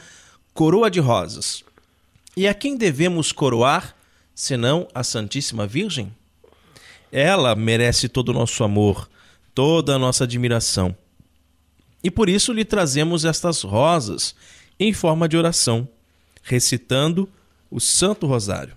[0.54, 1.64] coroa de rosas.
[2.36, 3.94] E a quem devemos coroar,
[4.34, 6.14] senão a Santíssima Virgem?
[7.10, 9.08] Ela merece todo o nosso amor,
[9.54, 10.96] toda a nossa admiração.
[12.02, 14.34] E por isso lhe trazemos estas rosas
[14.80, 15.86] em forma de oração,
[16.42, 17.28] recitando
[17.70, 18.76] o Santo Rosário.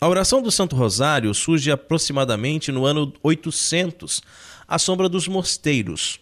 [0.00, 4.20] A oração do Santo Rosário surge aproximadamente no ano 800,
[4.66, 6.18] à sombra dos mosteiros,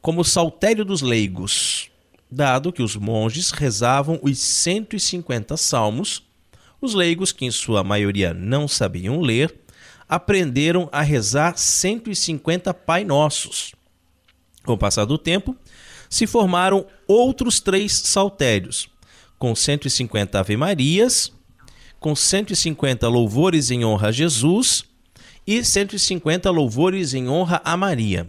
[0.00, 1.90] como saltério dos leigos,
[2.30, 6.22] dado que os monges rezavam os 150 salmos,
[6.80, 9.54] os leigos, que em sua maioria não sabiam ler,
[10.08, 13.74] aprenderam a rezar 150 Pai Nossos.
[14.64, 15.56] Com o passar do tempo,
[16.08, 18.88] se formaram outros três saltérios,
[19.38, 21.32] com 150 Ave Marias,
[21.98, 24.84] com 150 louvores em honra a Jesus
[25.46, 28.28] e 150 louvores em honra a Maria.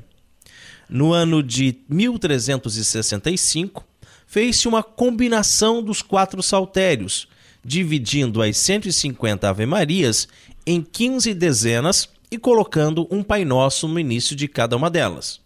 [0.90, 3.84] No ano de 1365,
[4.28, 7.28] fez-se uma combinação dos quatro saltérios,
[7.64, 10.28] dividindo as 150 Ave-Marias
[10.66, 15.40] em 15 dezenas e colocando um Pai Nosso no início de cada uma delas.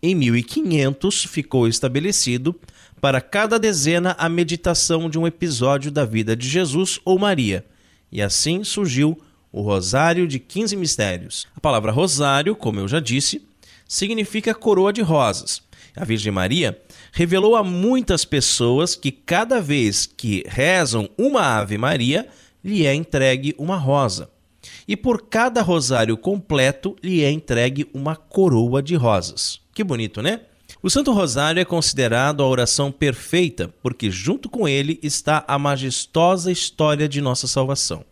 [0.00, 2.54] Em 1500 ficou estabelecido
[3.00, 7.66] para cada dezena a meditação de um episódio da vida de Jesus ou Maria,
[8.10, 9.20] e assim surgiu
[9.52, 11.48] o Rosário de 15 Mistérios.
[11.56, 13.42] A palavra rosário, como eu já disse,
[13.86, 15.62] significa coroa de rosas.
[15.96, 16.80] A Virgem Maria
[17.18, 22.28] revelou a muitas pessoas que cada vez que rezam uma Ave Maria,
[22.62, 24.30] lhe é entregue uma rosa.
[24.86, 29.60] E por cada rosário completo lhe é entregue uma coroa de rosas.
[29.74, 30.42] Que bonito, né?
[30.80, 36.52] O Santo Rosário é considerado a oração perfeita, porque junto com ele está a majestosa
[36.52, 38.04] história de nossa salvação.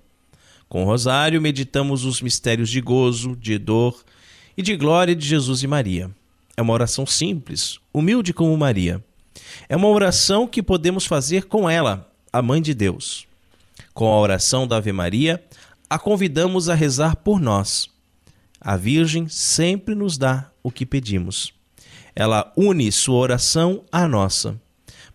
[0.69, 4.05] Com o Rosário meditamos os mistérios de gozo, de dor,
[4.57, 6.11] e de glória de Jesus e Maria.
[6.57, 9.05] É uma oração simples, humilde como Maria.
[9.69, 13.27] É uma oração que podemos fazer com ela, a Mãe de Deus.
[13.93, 15.45] Com a oração da Ave Maria,
[15.89, 17.91] a convidamos a rezar por nós.
[18.61, 21.53] A Virgem sempre nos dá o que pedimos.
[22.15, 24.61] Ela une sua oração à nossa.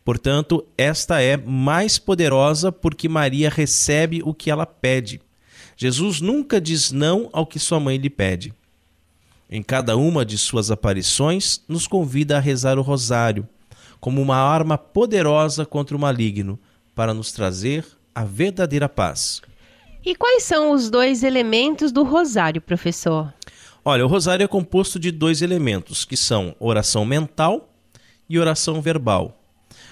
[0.05, 5.19] Portanto, esta é mais poderosa porque Maria recebe o que ela pede.
[5.75, 8.53] Jesus nunca diz não ao que sua mãe lhe pede.
[9.53, 13.45] Em cada uma de suas aparições, nos convida a rezar o rosário,
[13.99, 16.57] como uma arma poderosa contra o maligno,
[16.95, 17.85] para nos trazer
[18.15, 19.41] a verdadeira paz.
[20.05, 23.33] E quais são os dois elementos do rosário, professor?
[23.83, 27.73] Olha, o rosário é composto de dois elementos, que são oração mental
[28.29, 29.37] e oração verbal.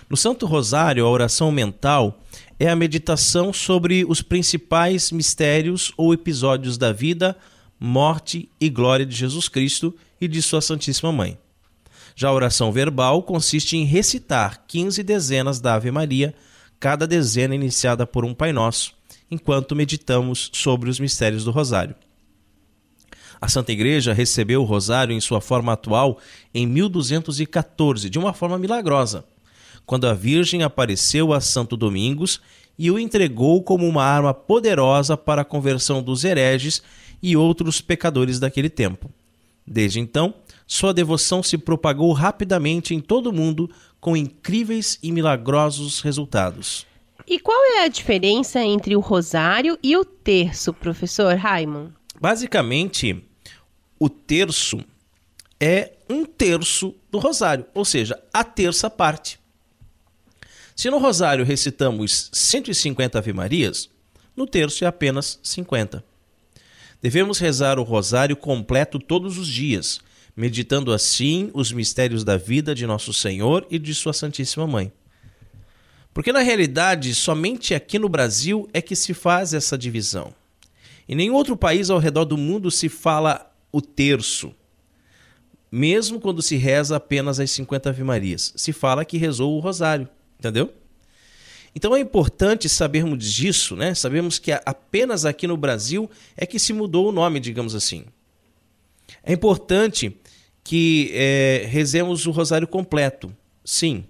[0.10, 2.18] No Santo Rosário, a oração mental
[2.58, 7.36] é a meditação sobre os principais mistérios ou episódios da vida
[7.80, 11.38] morte e glória de Jesus Cristo e de Sua Santíssima Mãe.
[12.16, 16.36] Já a oração verbal consiste em recitar 15 dezenas da Ave Maria,
[16.80, 18.94] cada dezena iniciada por um Pai Nosso,
[19.32, 21.96] enquanto meditamos sobre os mistérios do Rosário.
[23.42, 26.20] A Santa Igreja recebeu o Rosário em sua forma atual
[26.54, 29.24] em 1214, de uma forma milagrosa,
[29.86, 32.42] quando a Virgem apareceu a Santo Domingos
[32.78, 36.84] e o entregou como uma arma poderosa para a conversão dos hereges
[37.22, 39.12] e outros pecadores daquele tempo.
[39.66, 40.34] Desde então,
[40.66, 46.88] sua devoção se propagou rapidamente em todo o mundo com incríveis e milagrosos resultados.
[47.28, 51.90] E qual é a diferença entre o rosário e o terço, professor Raimon?
[52.20, 53.24] Basicamente,
[54.00, 54.80] o terço
[55.60, 59.40] é um terço do rosário, ou seja, a terça parte.
[60.76, 63.90] Se no rosário recitamos 150 ave-marias,
[64.36, 66.04] no terço é apenas 50.
[67.02, 70.02] Devemos rezar o rosário completo todos os dias,
[70.36, 74.92] meditando assim os mistérios da vida de nosso Senhor e de Sua Santíssima Mãe.
[76.14, 80.34] Porque na realidade, somente aqui no Brasil é que se faz essa divisão.
[81.08, 84.54] Em nenhum outro país ao redor do mundo se fala o terço.
[85.72, 90.74] Mesmo quando se reza apenas as 50 Ave-Marias, se fala que rezou o rosário, entendeu?
[91.76, 93.94] Então é importante sabermos disso, né?
[93.94, 98.06] Sabemos que apenas aqui no Brasil é que se mudou o nome, digamos assim.
[99.24, 100.16] É importante
[100.64, 104.04] que é, rezemos o rosário completo, sim.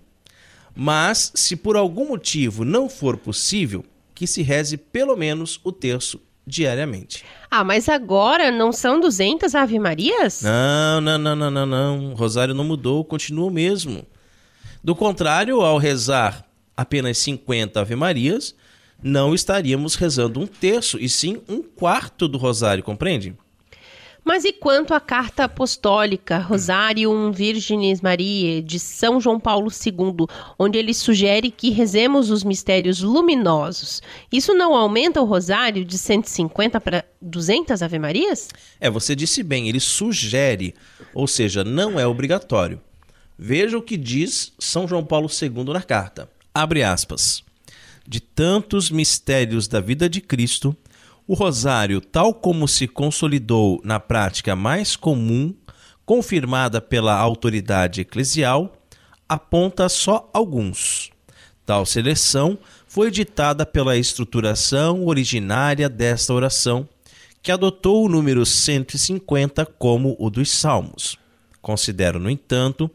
[0.76, 3.84] Mas, se por algum motivo não for possível,
[4.16, 7.24] que se reze pelo menos o terço diariamente.
[7.50, 10.42] Ah, mas agora não são 200 Ave-Marias?
[10.42, 12.12] Não, não, não, não, não, não.
[12.12, 14.06] O rosário não mudou, continua o mesmo.
[14.84, 16.49] Do contrário, ao rezar
[16.80, 18.56] apenas 50 Ave-Marias,
[19.04, 23.36] não estaríamos rezando um terço, e sim um quarto do rosário, compreende?
[24.24, 30.26] Mas e quanto à carta apostólica Rosarium Virginis Mariae de São João Paulo II,
[30.58, 34.02] onde ele sugere que rezemos os mistérios luminosos?
[34.32, 38.48] Isso não aumenta o rosário de 150 para 200 Ave-Marias?
[38.80, 40.74] É, você disse bem, ele sugere,
[41.14, 42.80] ou seja, não é obrigatório.
[43.38, 46.30] Veja o que diz São João Paulo II na carta.
[46.54, 47.44] Abre aspas.
[48.08, 50.76] De tantos mistérios da vida de Cristo,
[51.28, 55.54] o rosário, tal como se consolidou na prática mais comum,
[56.06, 58.76] confirmada pela autoridade eclesial,
[59.28, 61.12] aponta só alguns.
[61.68, 66.90] Tal seleção foi ditada pela estruturação originária desta oração,
[67.44, 71.16] que adotou o número 150 como o dos Salmos.
[71.62, 72.90] Considero, no entanto,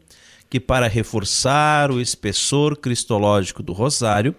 [0.49, 4.35] que para reforçar o espessor cristológico do rosário,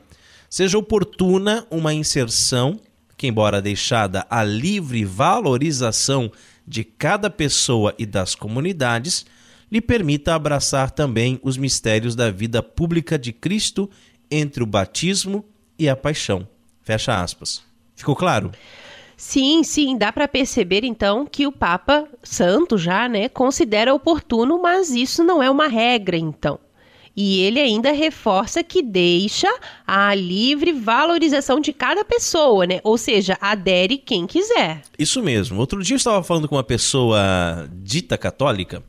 [0.49, 2.81] seja oportuna uma inserção
[3.17, 6.31] que, embora deixada à livre valorização
[6.67, 9.25] de cada pessoa e das comunidades,
[9.71, 13.91] lhe permita abraçar também os mistérios da vida pública de Cristo
[14.31, 15.45] entre o batismo
[15.79, 16.47] e a paixão.
[16.83, 17.63] Fecha aspas.
[17.95, 18.53] Ficou claro?
[19.17, 24.91] Sim, sim, dá para perceber então que o Papa Santo já, né, considera oportuno, mas
[24.91, 26.59] isso não é uma regra então.
[27.17, 29.49] E ele ainda reforça que deixa
[29.87, 32.79] a livre valorização de cada pessoa, né?
[32.85, 34.83] Ou seja, adere quem quiser.
[34.99, 35.59] Isso mesmo.
[35.59, 38.83] Outro dia eu estava falando com uma pessoa dita católica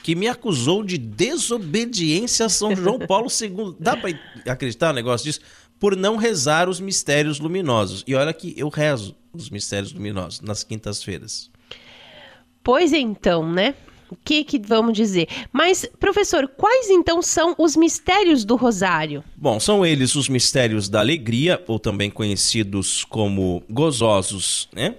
[0.00, 3.74] que me acusou de desobediência a São João Paulo II.
[3.80, 5.40] Dá para acreditar no negócio disso?
[5.78, 8.02] Por não rezar os mistérios luminosos.
[8.06, 11.50] E olha que eu rezo os mistérios luminosos nas quintas-feiras.
[12.62, 13.74] Pois então, né?
[14.08, 15.28] O que, que vamos dizer?
[15.52, 19.22] Mas, professor, quais então são os mistérios do Rosário?
[19.36, 24.94] Bom, são eles os mistérios da alegria, ou também conhecidos como gozosos, né?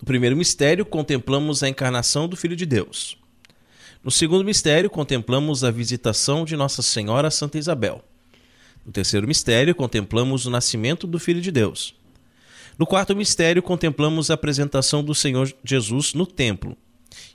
[0.00, 3.18] No primeiro mistério, contemplamos a encarnação do Filho de Deus.
[4.02, 8.02] No segundo mistério, contemplamos a visitação de Nossa Senhora Santa Isabel.
[8.84, 11.94] No terceiro mistério, contemplamos o nascimento do Filho de Deus.
[12.78, 16.76] No quarto mistério, contemplamos a apresentação do Senhor Jesus no templo.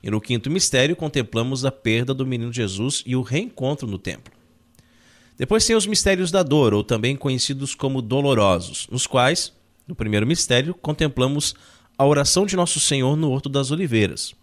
[0.04, 4.34] E no quinto mistério, contemplamos a perda do menino Jesus e o reencontro no templo.
[5.38, 9.54] Depois tem os mistérios da dor, ou também conhecidos como dolorosos, nos quais,
[9.88, 11.56] no primeiro mistério, contemplamos
[11.98, 14.36] a oração de Nosso Senhor no Horto das Oliveiras.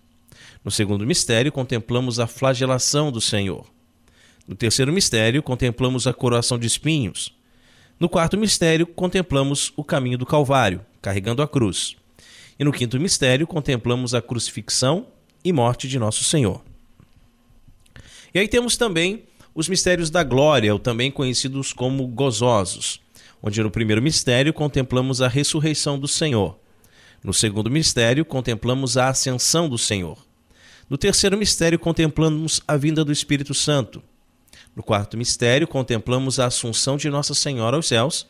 [0.64, 3.76] No segundo mistério, contemplamos a flagelação do Senhor.
[4.47, 7.34] No terceiro mistério, contemplamos a coroação de espinhos.
[7.99, 11.97] No quarto mistério, contemplamos o caminho do Calvário, carregando a cruz.
[12.59, 15.07] E no quinto mistério, contemplamos a crucifixão
[15.44, 16.62] e morte de nosso Senhor.
[18.32, 19.24] E aí temos também
[19.55, 23.01] os mistérios da glória, ou também conhecidos como gozosos,
[23.42, 26.59] onde no primeiro mistério contemplamos a ressurreição do Senhor.
[27.24, 30.18] No segundo mistério, contemplamos a ascensão do Senhor.
[30.88, 34.03] No terceiro mistério, contemplamos a vinda do Espírito Santo.
[34.77, 38.27] No quarto mistério, contemplamos a assunção de Nossa Senhora aos céus.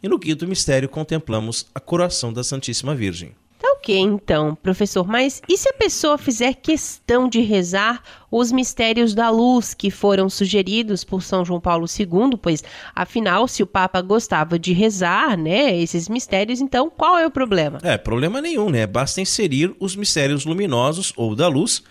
[0.00, 3.34] E no quinto mistério, contemplamos a coroação da Santíssima Virgem.
[3.58, 9.12] Tá ok, então, professor, mas e se a pessoa fizer questão de rezar os mistérios
[9.12, 12.38] da luz que foram sugeridos por São João Paulo II?
[12.40, 12.62] Pois,
[12.94, 17.80] afinal, se o Papa gostava de rezar, né, esses mistérios, então qual é o problema?
[17.82, 18.86] É, problema nenhum, né?
[18.86, 21.82] Basta inserir os mistérios luminosos ou da luz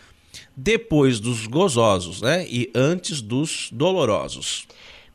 [0.58, 2.48] depois dos gozosos, né?
[2.50, 4.66] E antes dos dolorosos.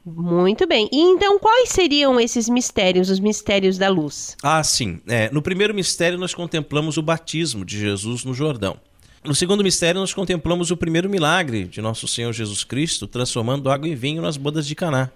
[0.07, 0.89] Muito bem.
[0.93, 4.37] E então, quais seriam esses mistérios, os mistérios da luz?
[4.43, 5.01] Ah, sim.
[5.07, 8.77] É, no primeiro mistério, nós contemplamos o batismo de Jesus no Jordão.
[9.25, 13.89] No segundo mistério, nós contemplamos o primeiro milagre de nosso Senhor Jesus Cristo, transformando água
[13.89, 15.11] em vinho nas bodas de Caná.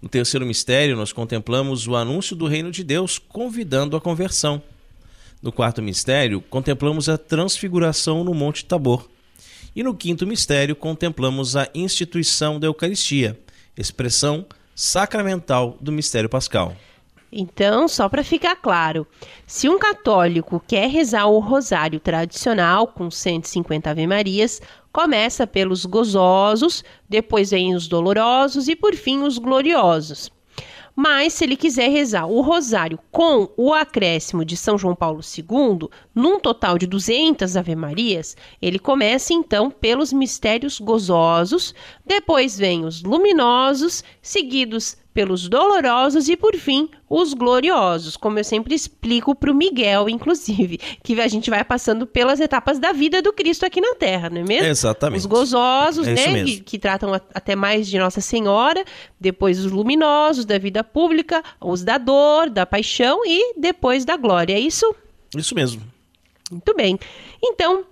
[0.00, 4.62] No terceiro mistério, nós contemplamos o anúncio do reino de Deus, convidando a conversão.
[5.42, 9.08] No quarto mistério, contemplamos a transfiguração no Monte Tabor.
[9.74, 13.36] E no quinto mistério, contemplamos a instituição da Eucaristia,
[13.76, 16.76] expressão sacramental do mistério pascal.
[17.32, 19.04] Então, só para ficar claro,
[19.44, 24.60] se um católico quer rezar o rosário tradicional com 150 Ave-Marias,
[24.92, 30.30] começa pelos gozosos, depois vem os dolorosos e por fim os gloriosos.
[30.94, 35.88] Mas se ele quiser rezar o rosário com o acréscimo de São João Paulo II,
[36.14, 41.74] num total de 200 Ave-Marias, ele começa então pelos mistérios gozosos,
[42.04, 48.74] depois vem os luminosos, seguidos pelos dolorosos e, por fim, os gloriosos, como eu sempre
[48.74, 53.32] explico para o Miguel, inclusive, que a gente vai passando pelas etapas da vida do
[53.32, 54.66] Cristo aqui na Terra, não é mesmo?
[54.66, 55.18] Exatamente.
[55.18, 58.84] Os gozosos, é né, que, que, tratam até mais de Nossa Senhora,
[59.20, 64.54] depois os luminosos da vida pública, os da dor, da paixão e depois da glória,
[64.54, 64.94] é isso?
[65.36, 65.82] Isso mesmo.
[66.50, 66.98] Muito bem.
[67.42, 67.84] Então,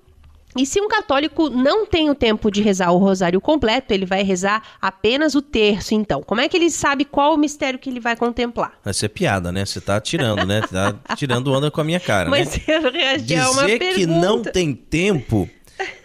[0.56, 4.22] e se um católico não tem o tempo de rezar o rosário completo, ele vai
[4.24, 6.22] rezar apenas o terço, então.
[6.22, 8.72] Como é que ele sabe qual o mistério que ele vai contemplar?
[8.84, 9.64] Isso é piada, né?
[9.64, 10.60] Você tá tirando, né?
[10.62, 12.62] Tá tirando onda com a minha cara, Mas né?
[12.66, 13.94] eu reagi Dizer a uma pergunta.
[13.94, 15.48] que não tem tempo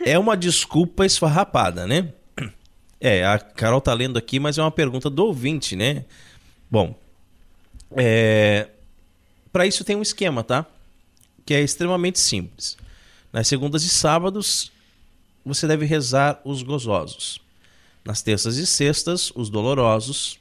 [0.06, 2.10] é uma desculpa esfarrapada, né?
[3.02, 6.06] É, a Carol tá lendo aqui, mas é uma pergunta do ouvinte, né?
[6.70, 6.96] Bom,
[7.96, 8.68] é...
[9.52, 10.66] para isso tem um esquema, tá?
[11.46, 12.78] Que é extremamente simples.
[13.36, 14.72] Nas segundas e sábados,
[15.46, 17.38] você deve rezar os gozosos.
[18.06, 20.40] Nas terças e sextas, os dolorosos.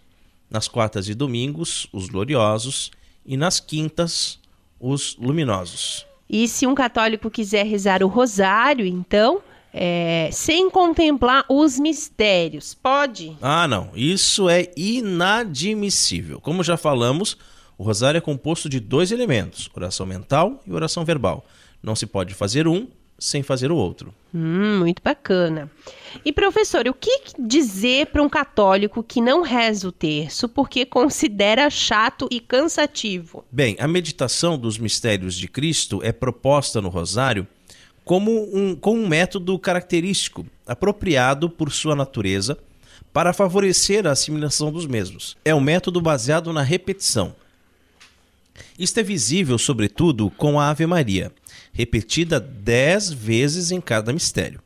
[0.49, 2.93] Nas quartas e domingos, os gloriosos.
[3.27, 4.39] E nas quintas,
[4.79, 6.07] os luminosos.
[6.31, 9.43] E se um católico quiser rezar o rosário, então,
[9.73, 13.37] é, sem contemplar os mistérios, pode?
[13.43, 13.91] Ah, não.
[13.97, 16.41] Isso é inadmissível.
[16.41, 17.37] Como já falamos,
[17.77, 21.45] o rosário é composto de dois elementos: oração mental e oração verbal.
[21.85, 24.13] Não se pode fazer um sem fazer o outro.
[24.35, 25.71] Hum, muito bacana.
[26.25, 31.71] E professor, o que dizer para um católico que não reza o terço porque considera
[31.71, 33.45] chato e cansativo?
[33.53, 37.47] Bem, a meditação dos mistérios de Cristo é proposta no Rosário
[38.05, 42.59] como um, com um método característico, apropriado por sua natureza,
[43.13, 45.37] para favorecer a assimilação dos mesmos.
[45.45, 47.35] É um método baseado na repetição.
[48.79, 51.33] Isto é visível, sobretudo, com a Ave Maria
[51.75, 54.63] repetida dez vezes em cada mistério.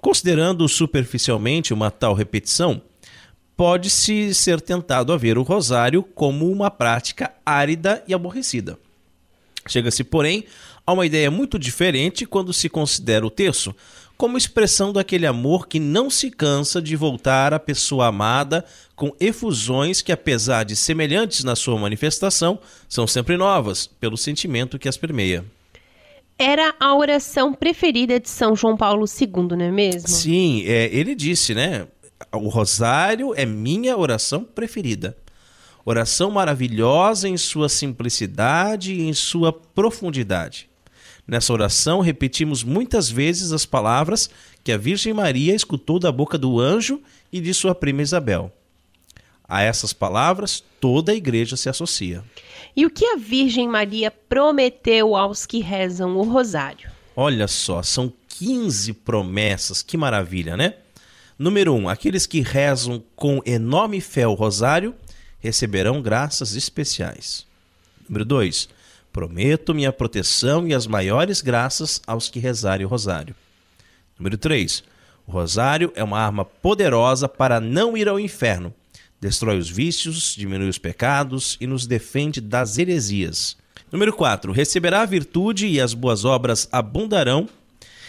[0.00, 2.82] Considerando superficialmente uma tal repetição,
[3.56, 8.78] pode-se ser tentado a ver o rosário como uma prática árida e aborrecida.
[9.66, 10.44] Chega-se, porém,
[10.86, 13.74] a uma ideia muito diferente quando se considera o terço
[14.14, 18.64] como expressão daquele amor que não se cansa de voltar à pessoa amada
[18.94, 24.88] com efusões que, apesar de semelhantes na sua manifestação, são sempre novas pelo sentimento que
[24.88, 25.44] as permeia
[26.38, 30.08] era a oração preferida de São João Paulo II, não é mesmo?
[30.08, 31.86] Sim, é, ele disse, né?
[32.32, 35.16] O rosário é minha oração preferida.
[35.84, 40.68] Oração maravilhosa em sua simplicidade e em sua profundidade.
[41.26, 44.28] Nessa oração, repetimos muitas vezes as palavras
[44.62, 47.00] que a Virgem Maria escutou da boca do anjo
[47.32, 48.52] e de sua prima Isabel.
[49.46, 52.24] A essas palavras, toda a igreja se associa.
[52.76, 56.90] E o que a Virgem Maria prometeu aos que rezam o rosário?
[57.14, 60.74] Olha só, são 15 promessas, que maravilha, né?
[61.38, 61.76] Número 1.
[61.76, 64.94] Um, aqueles que rezam com enorme fé o rosário
[65.38, 67.46] receberão graças especiais.
[68.08, 68.68] Número 2.
[69.12, 73.36] Prometo minha proteção e as maiores graças aos que rezarem o rosário.
[74.18, 74.82] Número 3.
[75.26, 78.74] O rosário é uma arma poderosa para não ir ao inferno
[79.24, 83.56] destrói os vícios, diminui os pecados e nos defende das heresias.
[83.90, 84.52] Número 4.
[84.52, 87.48] Receberá a virtude e as boas obras abundarão.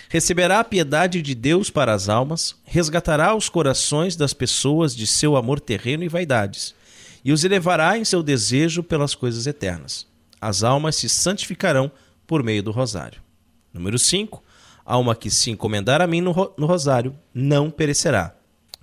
[0.10, 5.38] Receberá a piedade de Deus para as almas, resgatará os corações das pessoas de seu
[5.38, 6.76] amor terreno e vaidades,
[7.24, 10.06] e os elevará em seu desejo pelas coisas eternas.
[10.42, 11.90] As almas se santificarão
[12.28, 13.22] por meio do rosário.
[13.74, 14.44] Número 5.
[14.84, 18.35] Alma que se encomendar a mim no, no rosário não perecerá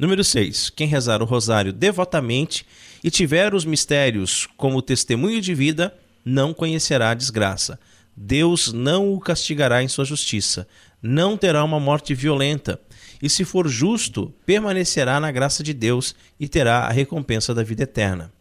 [0.03, 0.71] Número 6.
[0.71, 2.67] Quem rezar o rosário devotamente
[3.05, 7.79] e tiver os mistérios como testemunho de vida, não conhecerá a desgraça.
[8.17, 10.67] Deus não o castigará em sua justiça,
[11.01, 12.81] não terá uma morte violenta,
[13.23, 17.85] e se for justo, permanecerá na graça de Deus e terá a recompensa da vida
[17.85, 18.33] eterna.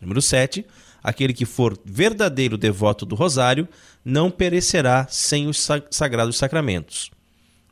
[0.00, 0.64] Número 7.
[1.02, 3.68] Aquele que for verdadeiro devoto do rosário
[4.04, 7.10] não perecerá sem os sagrados sacramentos.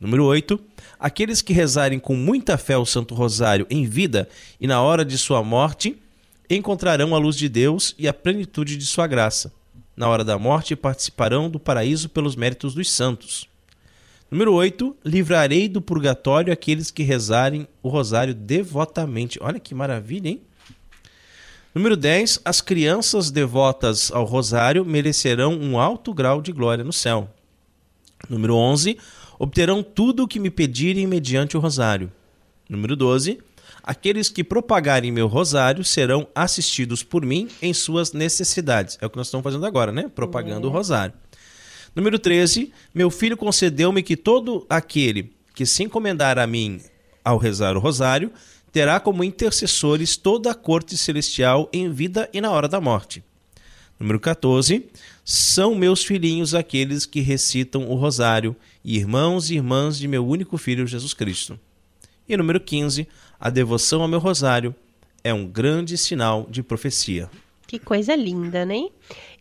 [0.01, 0.59] Número 8.
[0.99, 4.27] Aqueles que rezarem com muita fé o Santo Rosário em vida
[4.59, 5.97] e na hora de sua morte
[6.49, 9.53] encontrarão a luz de Deus e a plenitude de sua graça.
[9.95, 13.47] Na hora da morte participarão do paraíso pelos méritos dos santos.
[14.31, 14.97] Número 8.
[15.05, 19.39] Livrarei do purgatório aqueles que rezarem o rosário devotamente.
[19.43, 20.41] Olha que maravilha, hein?
[21.75, 22.41] Número 10.
[22.45, 27.29] As crianças devotas ao rosário merecerão um alto grau de glória no céu.
[28.29, 28.97] Número 11.
[29.43, 32.13] Obterão tudo o que me pedirem mediante o rosário.
[32.69, 33.39] Número 12.
[33.83, 38.99] Aqueles que propagarem meu rosário serão assistidos por mim em suas necessidades.
[39.01, 40.11] É o que nós estamos fazendo agora, né?
[40.15, 41.15] Propagando o rosário.
[41.97, 42.71] Número 13.
[42.95, 46.79] Meu filho concedeu-me que todo aquele que se encomendar a mim
[47.25, 48.31] ao rezar o rosário
[48.71, 53.25] terá como intercessores toda a corte celestial em vida e na hora da morte.
[53.99, 54.87] Número 14.
[55.25, 58.55] São meus filhinhos aqueles que recitam o rosário,
[58.85, 61.59] irmãos e irmãs de meu único filho Jesus Cristo.
[62.29, 63.07] E número 15.
[63.39, 64.75] A devoção ao meu rosário
[65.23, 67.31] é um grande sinal de profecia.
[67.67, 68.89] Que coisa linda, né?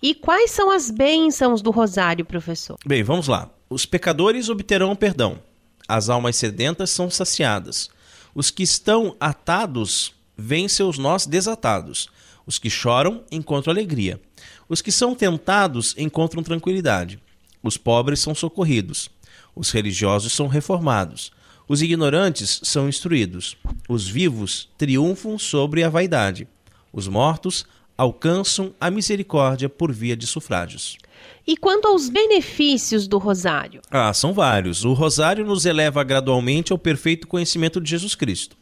[0.01, 2.77] E quais são as bênçãos do rosário, professor?
[2.85, 3.49] Bem, vamos lá.
[3.69, 5.39] Os pecadores obterão perdão.
[5.87, 7.89] As almas sedentas são saciadas.
[8.35, 12.07] Os que estão atados veem seus nós desatados.
[12.45, 14.21] Os que choram encontram alegria.
[14.67, 17.19] Os que são tentados encontram tranquilidade.
[17.61, 19.09] Os pobres são socorridos.
[19.55, 21.31] Os religiosos são reformados.
[21.67, 23.55] Os ignorantes são instruídos.
[23.87, 26.47] Os vivos triunfam sobre a vaidade.
[26.91, 30.97] Os mortos alcançam a misericórdia por via de sufrágios.
[31.45, 33.81] E quanto aos benefícios do rosário?
[33.91, 34.85] Ah, são vários.
[34.85, 38.55] O rosário nos eleva gradualmente ao perfeito conhecimento de Jesus Cristo.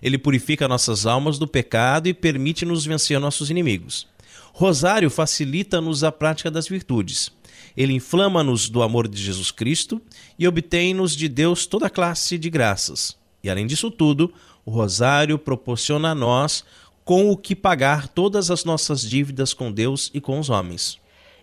[0.00, 4.06] Ele purifica nossas almas do pecado e permite-nos vencer nossos inimigos.
[4.58, 7.30] Rosário facilita-nos a prática das virtudes.
[7.76, 10.00] Ele inflama-nos do amor de Jesus Cristo
[10.38, 13.18] e obtém-nos de Deus toda classe de graças.
[13.44, 14.32] E além disso tudo,
[14.64, 16.64] o rosário proporciona a nós
[17.04, 20.98] com o que pagar todas as nossas dívidas com Deus e com os homens.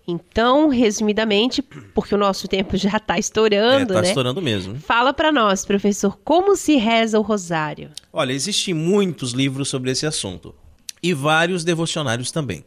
[0.07, 4.07] Então, resumidamente, porque o nosso tempo já está estourando, é, tá né?
[4.07, 4.79] estourando mesmo.
[4.79, 7.91] Fala para nós, professor, como se reza o rosário?
[8.11, 10.55] Olha, existem muitos livros sobre esse assunto
[11.03, 12.65] e vários devocionários também.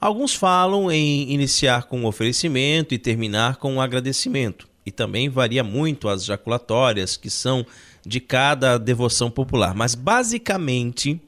[0.00, 4.68] Alguns falam em iniciar com um oferecimento e terminar com um agradecimento.
[4.84, 7.66] E também varia muito as jaculatórias que são
[8.04, 9.74] de cada devoção popular.
[9.74, 11.20] Mas basicamente,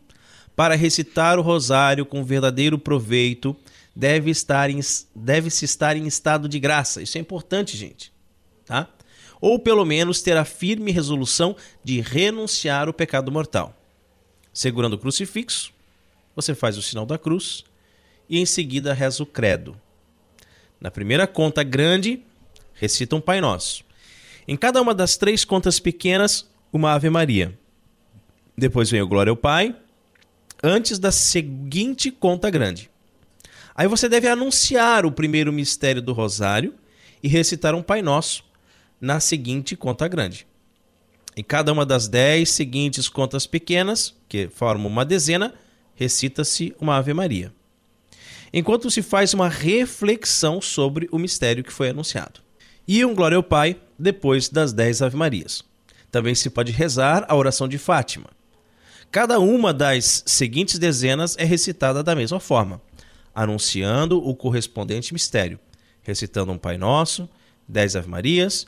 [0.54, 3.56] para recitar o rosário com verdadeiro proveito,
[3.96, 4.68] deve estar
[5.14, 7.02] deve se estar em estado de graça.
[7.02, 8.12] Isso é importante, gente,
[8.64, 8.88] tá?
[9.40, 13.74] Ou pelo menos ter a firme resolução de renunciar o pecado mortal.
[14.52, 15.72] Segurando o crucifixo,
[16.34, 17.64] você faz o sinal da cruz
[18.28, 19.78] e em seguida reza o credo.
[20.80, 22.22] Na primeira conta grande,
[22.74, 23.84] recita um Pai Nosso.
[24.46, 27.58] Em cada uma das três contas pequenas, uma Ave Maria.
[28.56, 29.74] Depois vem o Glória ao Pai,
[30.62, 32.90] antes da seguinte conta grande.
[33.74, 36.74] Aí você deve anunciar o primeiro mistério do Rosário
[37.22, 38.44] e recitar um Pai Nosso
[39.00, 40.46] na seguinte conta grande.
[41.36, 45.54] Em cada uma das dez seguintes contas pequenas, que formam uma dezena,
[45.94, 47.52] recita-se uma Ave Maria.
[48.52, 52.40] Enquanto se faz uma reflexão sobre o mistério que foi anunciado.
[52.86, 55.62] E um Glória ao Pai depois das dez Ave Marias.
[56.10, 58.30] Também se pode rezar a oração de Fátima.
[59.10, 62.80] Cada uma das seguintes dezenas é recitada da mesma forma
[63.38, 65.60] anunciando o correspondente mistério,
[66.02, 67.28] recitando um Pai Nosso,
[67.68, 68.66] dez Ave Marias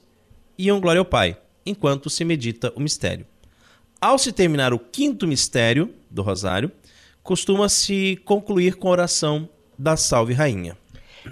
[0.57, 3.26] e um Glória ao Pai, enquanto se medita o mistério.
[4.01, 6.70] Ao se terminar o quinto mistério do Rosário,
[7.20, 9.49] costuma-se concluir com a oração
[9.81, 10.76] da Salve Rainha.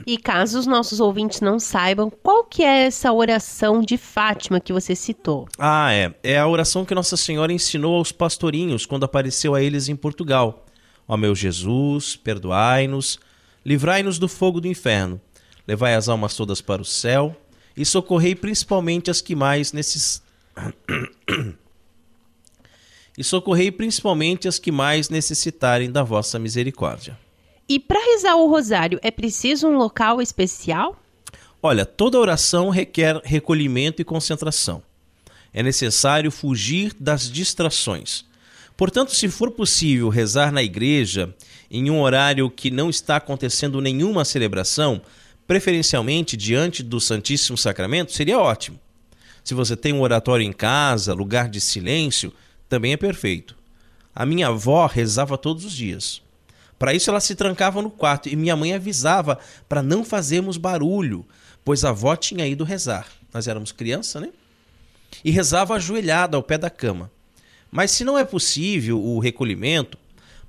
[0.07, 4.73] E caso os nossos ouvintes não saibam, qual que é essa oração de Fátima que
[4.73, 5.49] você citou?
[5.59, 6.15] Ah, é.
[6.23, 10.67] É a oração que Nossa Senhora ensinou aos pastorinhos quando apareceu a eles em Portugal.
[11.07, 13.19] Ó meu Jesus, perdoai-nos,
[13.69, 15.21] Livrai-nos do fogo do inferno,
[15.67, 17.37] levai as almas todas para o céu
[17.77, 19.75] e socorrei principalmente as que mais
[23.19, 27.19] e socorrei principalmente as que mais necessitarem da vossa misericórdia.
[27.69, 30.97] E para rezar o rosário é preciso um local especial?
[31.63, 34.83] Olha, toda oração requer recolhimento e concentração.
[35.53, 38.25] É necessário fugir das distrações.
[38.75, 41.35] Portanto, se for possível rezar na igreja
[41.71, 45.03] em um horário que não está acontecendo nenhuma celebração,
[45.47, 48.81] preferencialmente diante do Santíssimo Sacramento, seria ótimo.
[49.45, 52.33] Se você tem um oratório em casa, lugar de silêncio,
[52.69, 53.57] também é perfeito.
[54.15, 56.23] A minha avó rezava todos os dias.
[56.79, 61.27] Para isso ela se trancava no quarto e minha mãe avisava para não fazermos barulho,
[61.65, 63.07] pois a avó tinha ido rezar.
[63.33, 64.29] Nós éramos criança, né?
[65.25, 67.11] E rezava ajoelhada ao pé da cama.
[67.71, 69.99] Mas se não é possível o recolhimento,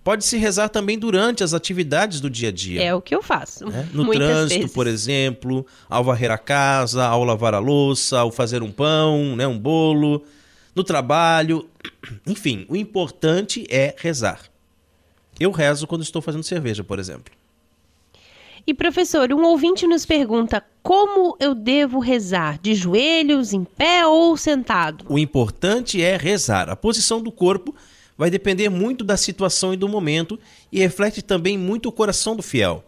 [0.04, 2.82] pode-se rezar também durante as atividades do dia a dia.
[2.82, 3.66] É o que eu faço.
[3.68, 3.90] Né?
[3.94, 4.74] No trânsito, vezes.
[4.74, 9.48] por exemplo, ao varrer a casa, ao lavar a louça, ao fazer um pão, né,
[9.48, 10.24] um bolo
[10.76, 11.68] no trabalho.
[12.26, 14.42] Enfim, o importante é rezar.
[15.40, 17.34] Eu rezo quando estou fazendo cerveja, por exemplo.
[18.68, 22.60] E professor, um ouvinte nos pergunta como eu devo rezar?
[22.62, 25.06] De joelhos, em pé ou sentado?
[25.10, 26.70] O importante é rezar.
[26.70, 27.74] A posição do corpo
[28.18, 30.38] vai depender muito da situação e do momento
[30.72, 32.84] e reflete também muito o coração do fiel.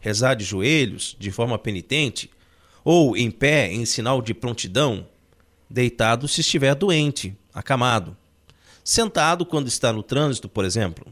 [0.00, 2.30] Rezar de joelhos, de forma penitente,
[2.84, 5.06] ou em pé, em sinal de prontidão,
[5.68, 8.16] deitado se estiver doente, acamado,
[8.84, 11.04] sentado quando está no trânsito, por exemplo.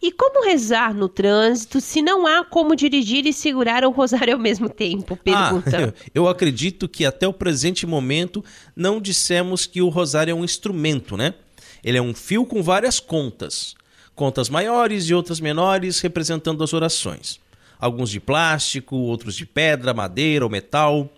[0.00, 4.40] E como rezar no trânsito se não há como dirigir e segurar o rosário ao
[4.40, 5.16] mesmo tempo?
[5.16, 5.94] Pergunta.
[5.94, 8.44] Ah, eu acredito que até o presente momento
[8.74, 11.34] não dissemos que o rosário é um instrumento, né?
[11.82, 13.74] Ele é um fio com várias contas.
[14.14, 17.40] Contas maiores e outras menores representando as orações.
[17.78, 21.10] Alguns de plástico, outros de pedra, madeira ou metal.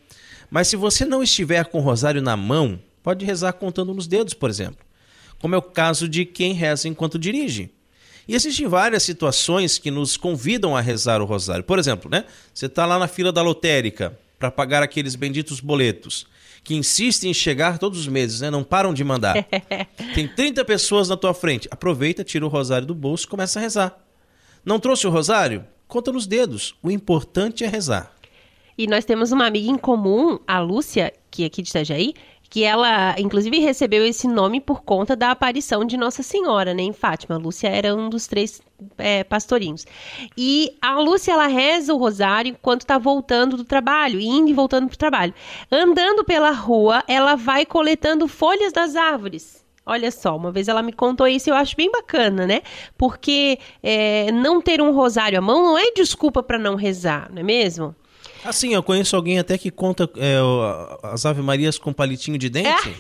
[0.50, 4.34] Mas se você não estiver com o rosário na mão, pode rezar contando nos dedos,
[4.34, 4.84] por exemplo.
[5.40, 7.70] Como é o caso de quem reza enquanto dirige.
[8.28, 11.64] E existem várias situações que nos convidam a rezar o rosário.
[11.64, 12.26] Por exemplo, né?
[12.52, 16.26] Você está lá na fila da lotérica para pagar aqueles benditos boletos
[16.62, 18.50] que insistem em chegar todos os meses, né?
[18.50, 19.34] Não param de mandar.
[20.14, 21.66] Tem 30 pessoas na tua frente.
[21.70, 23.98] Aproveita, tira o rosário do bolso e começa a rezar.
[24.62, 25.64] Não trouxe o rosário?
[25.86, 26.74] Conta nos dedos.
[26.82, 28.12] O importante é rezar.
[28.76, 32.12] E nós temos uma amiga em comum, a Lúcia, que é aqui de Itajaí,
[32.51, 36.92] que ela, inclusive, recebeu esse nome por conta da aparição de Nossa Senhora, né, em
[36.92, 37.36] Fátima.
[37.36, 38.62] A Lúcia era um dos três
[38.96, 39.86] é, pastorinhos.
[40.36, 44.86] E a Lúcia, ela reza o rosário enquanto está voltando do trabalho, indo e voltando
[44.86, 45.34] para o trabalho.
[45.70, 49.66] Andando pela rua, ela vai coletando folhas das árvores.
[49.84, 52.61] Olha só, uma vez ela me contou isso e eu acho bem bacana, né?
[52.96, 57.40] Porque é, não ter um rosário à mão não é desculpa para não rezar, não
[57.40, 57.96] é mesmo?
[58.45, 60.39] Assim, eu conheço alguém até que conta é,
[61.03, 62.97] as Ave Marias com palitinho de dente.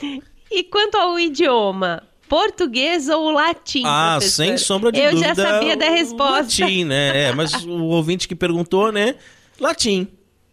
[0.50, 2.02] e quanto ao idioma?
[2.28, 3.82] Português ou latim?
[3.84, 4.44] Ah, professor?
[4.44, 5.30] sem sombra de eu dúvida.
[5.30, 6.62] Eu já sabia da resposta.
[6.62, 7.24] Latim, né?
[7.24, 9.16] É, mas o ouvinte que perguntou, né?
[9.58, 10.06] Latim.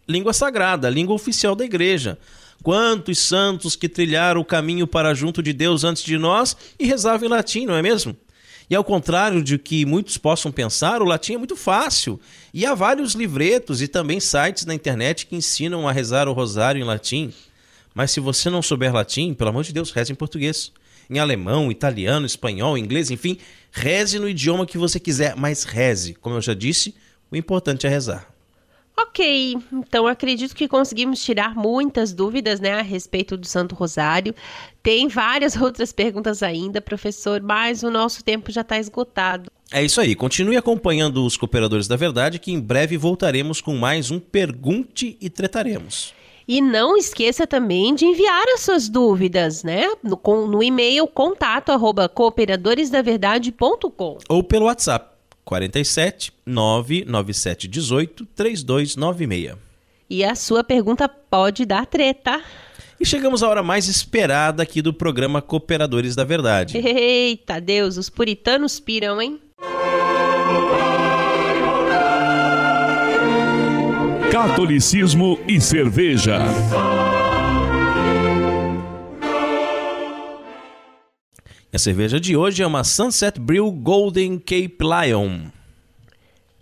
[0.08, 2.18] Língua sagrada, língua oficial da igreja.
[2.64, 7.28] Quantos santos que trilharam o caminho para junto de Deus antes de nós e rezavam
[7.28, 8.16] em latim, não é mesmo?
[8.70, 12.20] E ao contrário de que muitos possam pensar, o latim é muito fácil.
[12.53, 16.82] E há vários livretos e também sites na internet que ensinam a rezar o rosário
[16.82, 17.34] em latim.
[17.93, 20.72] Mas se você não souber latim, pelo amor de Deus, reze em português.
[21.09, 23.38] Em alemão, italiano, espanhol, inglês, enfim,
[23.72, 26.13] reze no idioma que você quiser, mas reze.
[26.15, 26.93] Como eu já disse,
[27.32, 28.37] o importante é rezar.
[29.00, 34.34] Ok, então acredito que conseguimos tirar muitas dúvidas né, a respeito do Santo Rosário.
[34.82, 39.52] Tem várias outras perguntas ainda, professor, mas o nosso tempo já está esgotado.
[39.72, 40.16] É isso aí.
[40.16, 45.30] Continue acompanhando os Cooperadores da Verdade, que em breve voltaremos com mais um Pergunte e
[45.30, 46.16] Tretaremos.
[46.48, 49.84] E não esqueça também de enviar as suas dúvidas, né?
[50.02, 55.16] No, no e-mail contato arroba cooperadoresdaverdade.com ou pelo WhatsApp
[55.48, 59.56] 47 997 18 3296.
[60.10, 62.41] E a sua pergunta pode dar treta.
[63.00, 66.78] E chegamos à hora mais esperada aqui do programa Cooperadores da Verdade.
[66.78, 69.39] Eita Deus, os puritanos piram, hein?
[74.30, 76.39] Catolicismo e cerveja.
[81.72, 85.49] A cerveja de hoje é uma Sunset Brew Golden Cape Lion.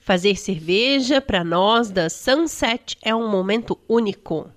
[0.01, 4.49] Fazer cerveja para nós da Sunset é um momento único.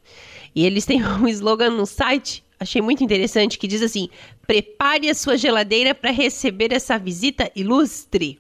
[0.55, 4.09] E eles têm um slogan no site, achei muito interessante, que diz assim:
[4.47, 8.39] prepare a sua geladeira para receber essa visita ilustre.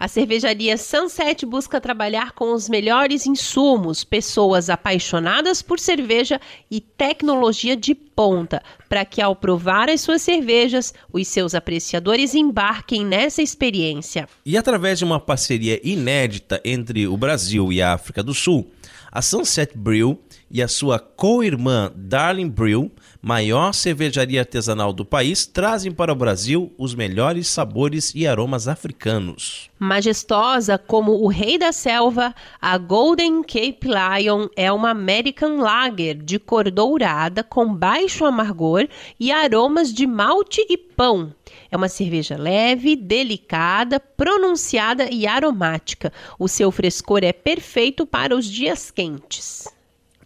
[0.00, 6.40] A cervejaria Sunset busca trabalhar com os melhores insumos, pessoas apaixonadas por cerveja
[6.70, 13.04] e tecnologia de ponta, para que ao provar as suas cervejas, os seus apreciadores embarquem
[13.04, 14.28] nessa experiência.
[14.46, 18.70] E através de uma parceria inédita entre o Brasil e a África do Sul,
[19.10, 20.16] A Sunset Brew
[20.50, 22.90] e a sua co-irmã Darling Brew,
[23.20, 29.70] maior cervejaria artesanal do país, trazem para o Brasil os melhores sabores e aromas africanos.
[29.78, 36.38] Majestosa como o rei da selva, a Golden Cape Lion é uma American Lager de
[36.38, 38.88] cor dourada com baixo amargor
[39.20, 41.32] e aromas de malte e pão.
[41.70, 46.12] É uma cerveja leve, delicada, pronunciada e aromática.
[46.38, 49.77] O seu frescor é perfeito para os dias quentes.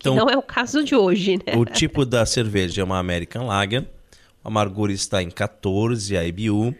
[0.02, 1.56] Então, não é o caso de hoje, né?
[1.56, 3.86] O tipo da cerveja é uma American Lager.
[4.44, 6.74] A amargura está em 14 IBU.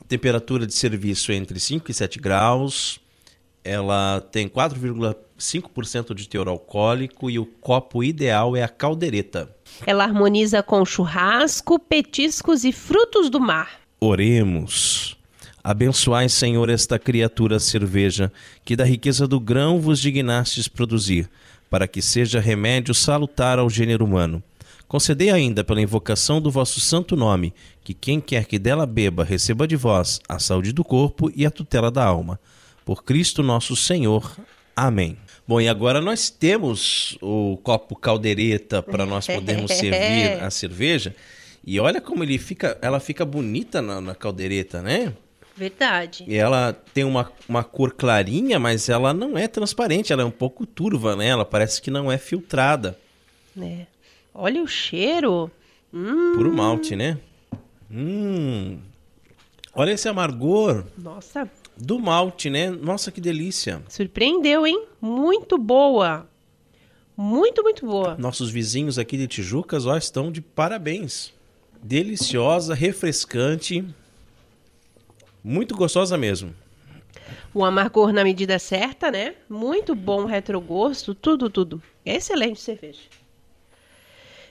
[0.00, 2.98] A temperatura de serviço é entre 5 e 7 graus.
[3.62, 9.54] Ela tem 4,5% de teor alcoólico e o copo ideal é a caldeireta.
[9.86, 13.78] Ela harmoniza com churrasco, petiscos e frutos do mar.
[14.00, 15.16] Oremos.
[15.62, 18.32] Abençoai, Senhor, esta criatura cerveja,
[18.64, 21.30] que da riqueza do grão vos dignastes produzir
[21.70, 24.42] para que seja remédio salutar ao gênero humano.
[24.88, 27.54] Concedei ainda, pela invocação do vosso santo nome,
[27.84, 31.50] que quem quer que dela beba receba de vós a saúde do corpo e a
[31.50, 32.40] tutela da alma.
[32.84, 34.36] Por Cristo nosso Senhor.
[34.74, 35.16] Amém.
[35.46, 41.14] Bom, e agora nós temos o copo caldeireta para nós podermos servir a cerveja.
[41.64, 45.12] E olha como ele fica, ela fica bonita na, na caldeireta, né?
[45.60, 46.24] Verdade.
[46.26, 50.30] E ela tem uma, uma cor clarinha, mas ela não é transparente, ela é um
[50.30, 51.26] pouco turva, né?
[51.26, 52.98] Ela parece que não é filtrada.
[53.60, 53.84] É.
[54.32, 55.50] Olha o cheiro.
[55.92, 56.32] Hum.
[56.34, 57.18] Puro malte, né?
[57.90, 58.78] Hum.
[59.74, 60.86] Olha esse amargor.
[60.96, 61.46] Nossa.
[61.76, 62.70] Do malte, né?
[62.70, 63.82] Nossa, que delícia.
[63.86, 64.86] Surpreendeu, hein?
[64.98, 66.26] Muito boa.
[67.14, 68.16] Muito, muito boa.
[68.18, 71.34] Nossos vizinhos aqui de Tijucas, ó, estão de parabéns.
[71.82, 73.84] Deliciosa, refrescante.
[75.42, 76.54] Muito gostosa mesmo.
[77.52, 79.34] O amargor na medida certa, né?
[79.48, 81.82] Muito bom retrogosto, tudo, tudo.
[82.04, 83.00] Excelente cerveja.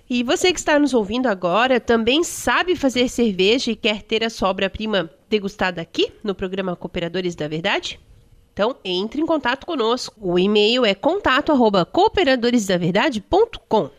[0.10, 4.30] E você que está nos ouvindo agora também sabe fazer cerveja e quer ter a
[4.30, 8.00] sua obra-prima degustada aqui no programa Cooperadores da Verdade?
[8.52, 10.16] Então, entre em contato conosco.
[10.20, 13.92] O e-mail é contato@cooperadoresdaverdade.com.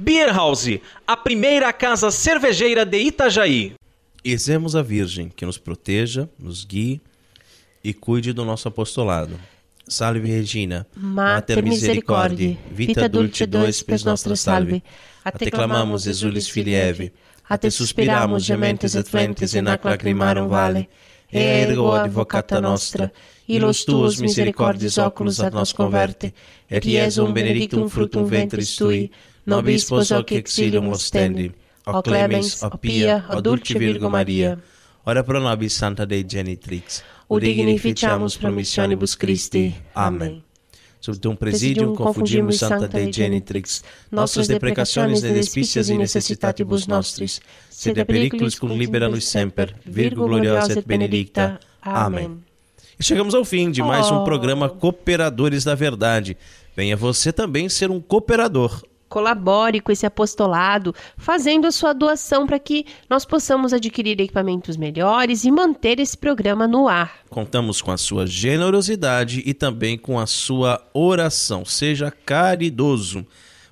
[0.00, 3.74] Beer House, a primeira casa cervejeira de Itajaí.
[4.24, 7.00] Exemos a Virgem que nos proteja, nos guie
[7.82, 9.34] e cuide do nosso apostolado.
[9.88, 14.84] Salve Regina, Mater Misericordiae, vita dulce dois pes nostra salve.
[15.24, 17.12] A te clamamos, exulis filieve,
[17.48, 20.88] a te suspiramos, gementes et flentes, in ac lacrimarum vale,
[21.32, 23.10] ergo advocata nostra,
[23.48, 26.32] illos tuos misericordias oculos ad nos converte,
[26.70, 29.10] et Iesum benedictum fructum ventris tui,
[29.48, 31.52] nobis pos hoc exilium ostendi,
[31.86, 34.58] o clemens, o pia, o dulce Virgo Maria,
[35.04, 39.74] ora pro nobis Santa Dei Genitrix, o dignificiamus promissionibus Christi.
[39.94, 40.44] Amen.
[41.00, 47.40] Sub tum presidium confundimus Santa Dei Genitrix, nostras deprecationes et despicias in necessitatibus nostris,
[47.70, 51.58] sed periculus cum libera nos semper, Virgo gloriosa et benedicta.
[51.80, 52.42] Amém.
[52.98, 54.24] E chegamos ao fim de mais um oh.
[54.24, 56.36] programa Cooperadores da Verdade.
[56.76, 58.82] Venha você também ser um cooperador.
[59.08, 65.44] Colabore com esse apostolado, fazendo a sua doação para que nós possamos adquirir equipamentos melhores
[65.44, 67.20] e manter esse programa no ar.
[67.30, 71.64] Contamos com a sua generosidade e também com a sua oração.
[71.64, 73.26] Seja caridoso.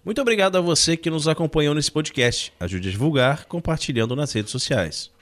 [0.05, 2.53] Muito obrigado a você que nos acompanhou nesse podcast.
[2.61, 5.16] Ajude a divulgar compartilhando nas redes sociais.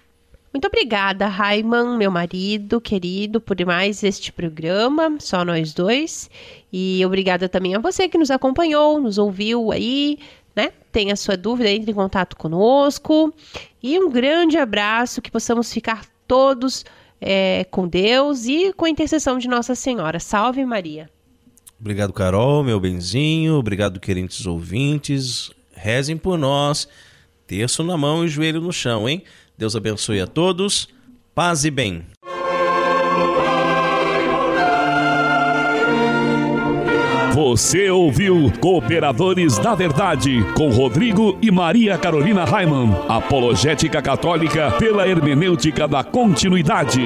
[0.54, 6.30] Muito obrigada, Raiman, meu marido querido, por mais este programa, só nós dois.
[6.72, 10.16] E obrigada também a você que nos acompanhou, nos ouviu aí,
[10.54, 10.70] né?
[10.92, 13.34] Tem a sua dúvida, entre em contato conosco.
[13.82, 16.84] E um grande abraço, que possamos ficar todos
[17.20, 20.20] é, com Deus e com a intercessão de Nossa Senhora.
[20.20, 21.10] Salve Maria.
[21.80, 23.54] Obrigado, Carol, meu benzinho.
[23.56, 25.50] Obrigado, queridos ouvintes.
[25.74, 26.86] Rezem por nós
[27.46, 29.22] Terço na mão e joelho no chão, hein?
[29.56, 30.88] Deus abençoe a todos.
[31.34, 32.04] Paz e bem.
[37.34, 42.94] Você ouviu Cooperadores da Verdade com Rodrigo e Maria Carolina Raimann.
[43.08, 47.02] Apologética Católica pela hermenêutica da continuidade.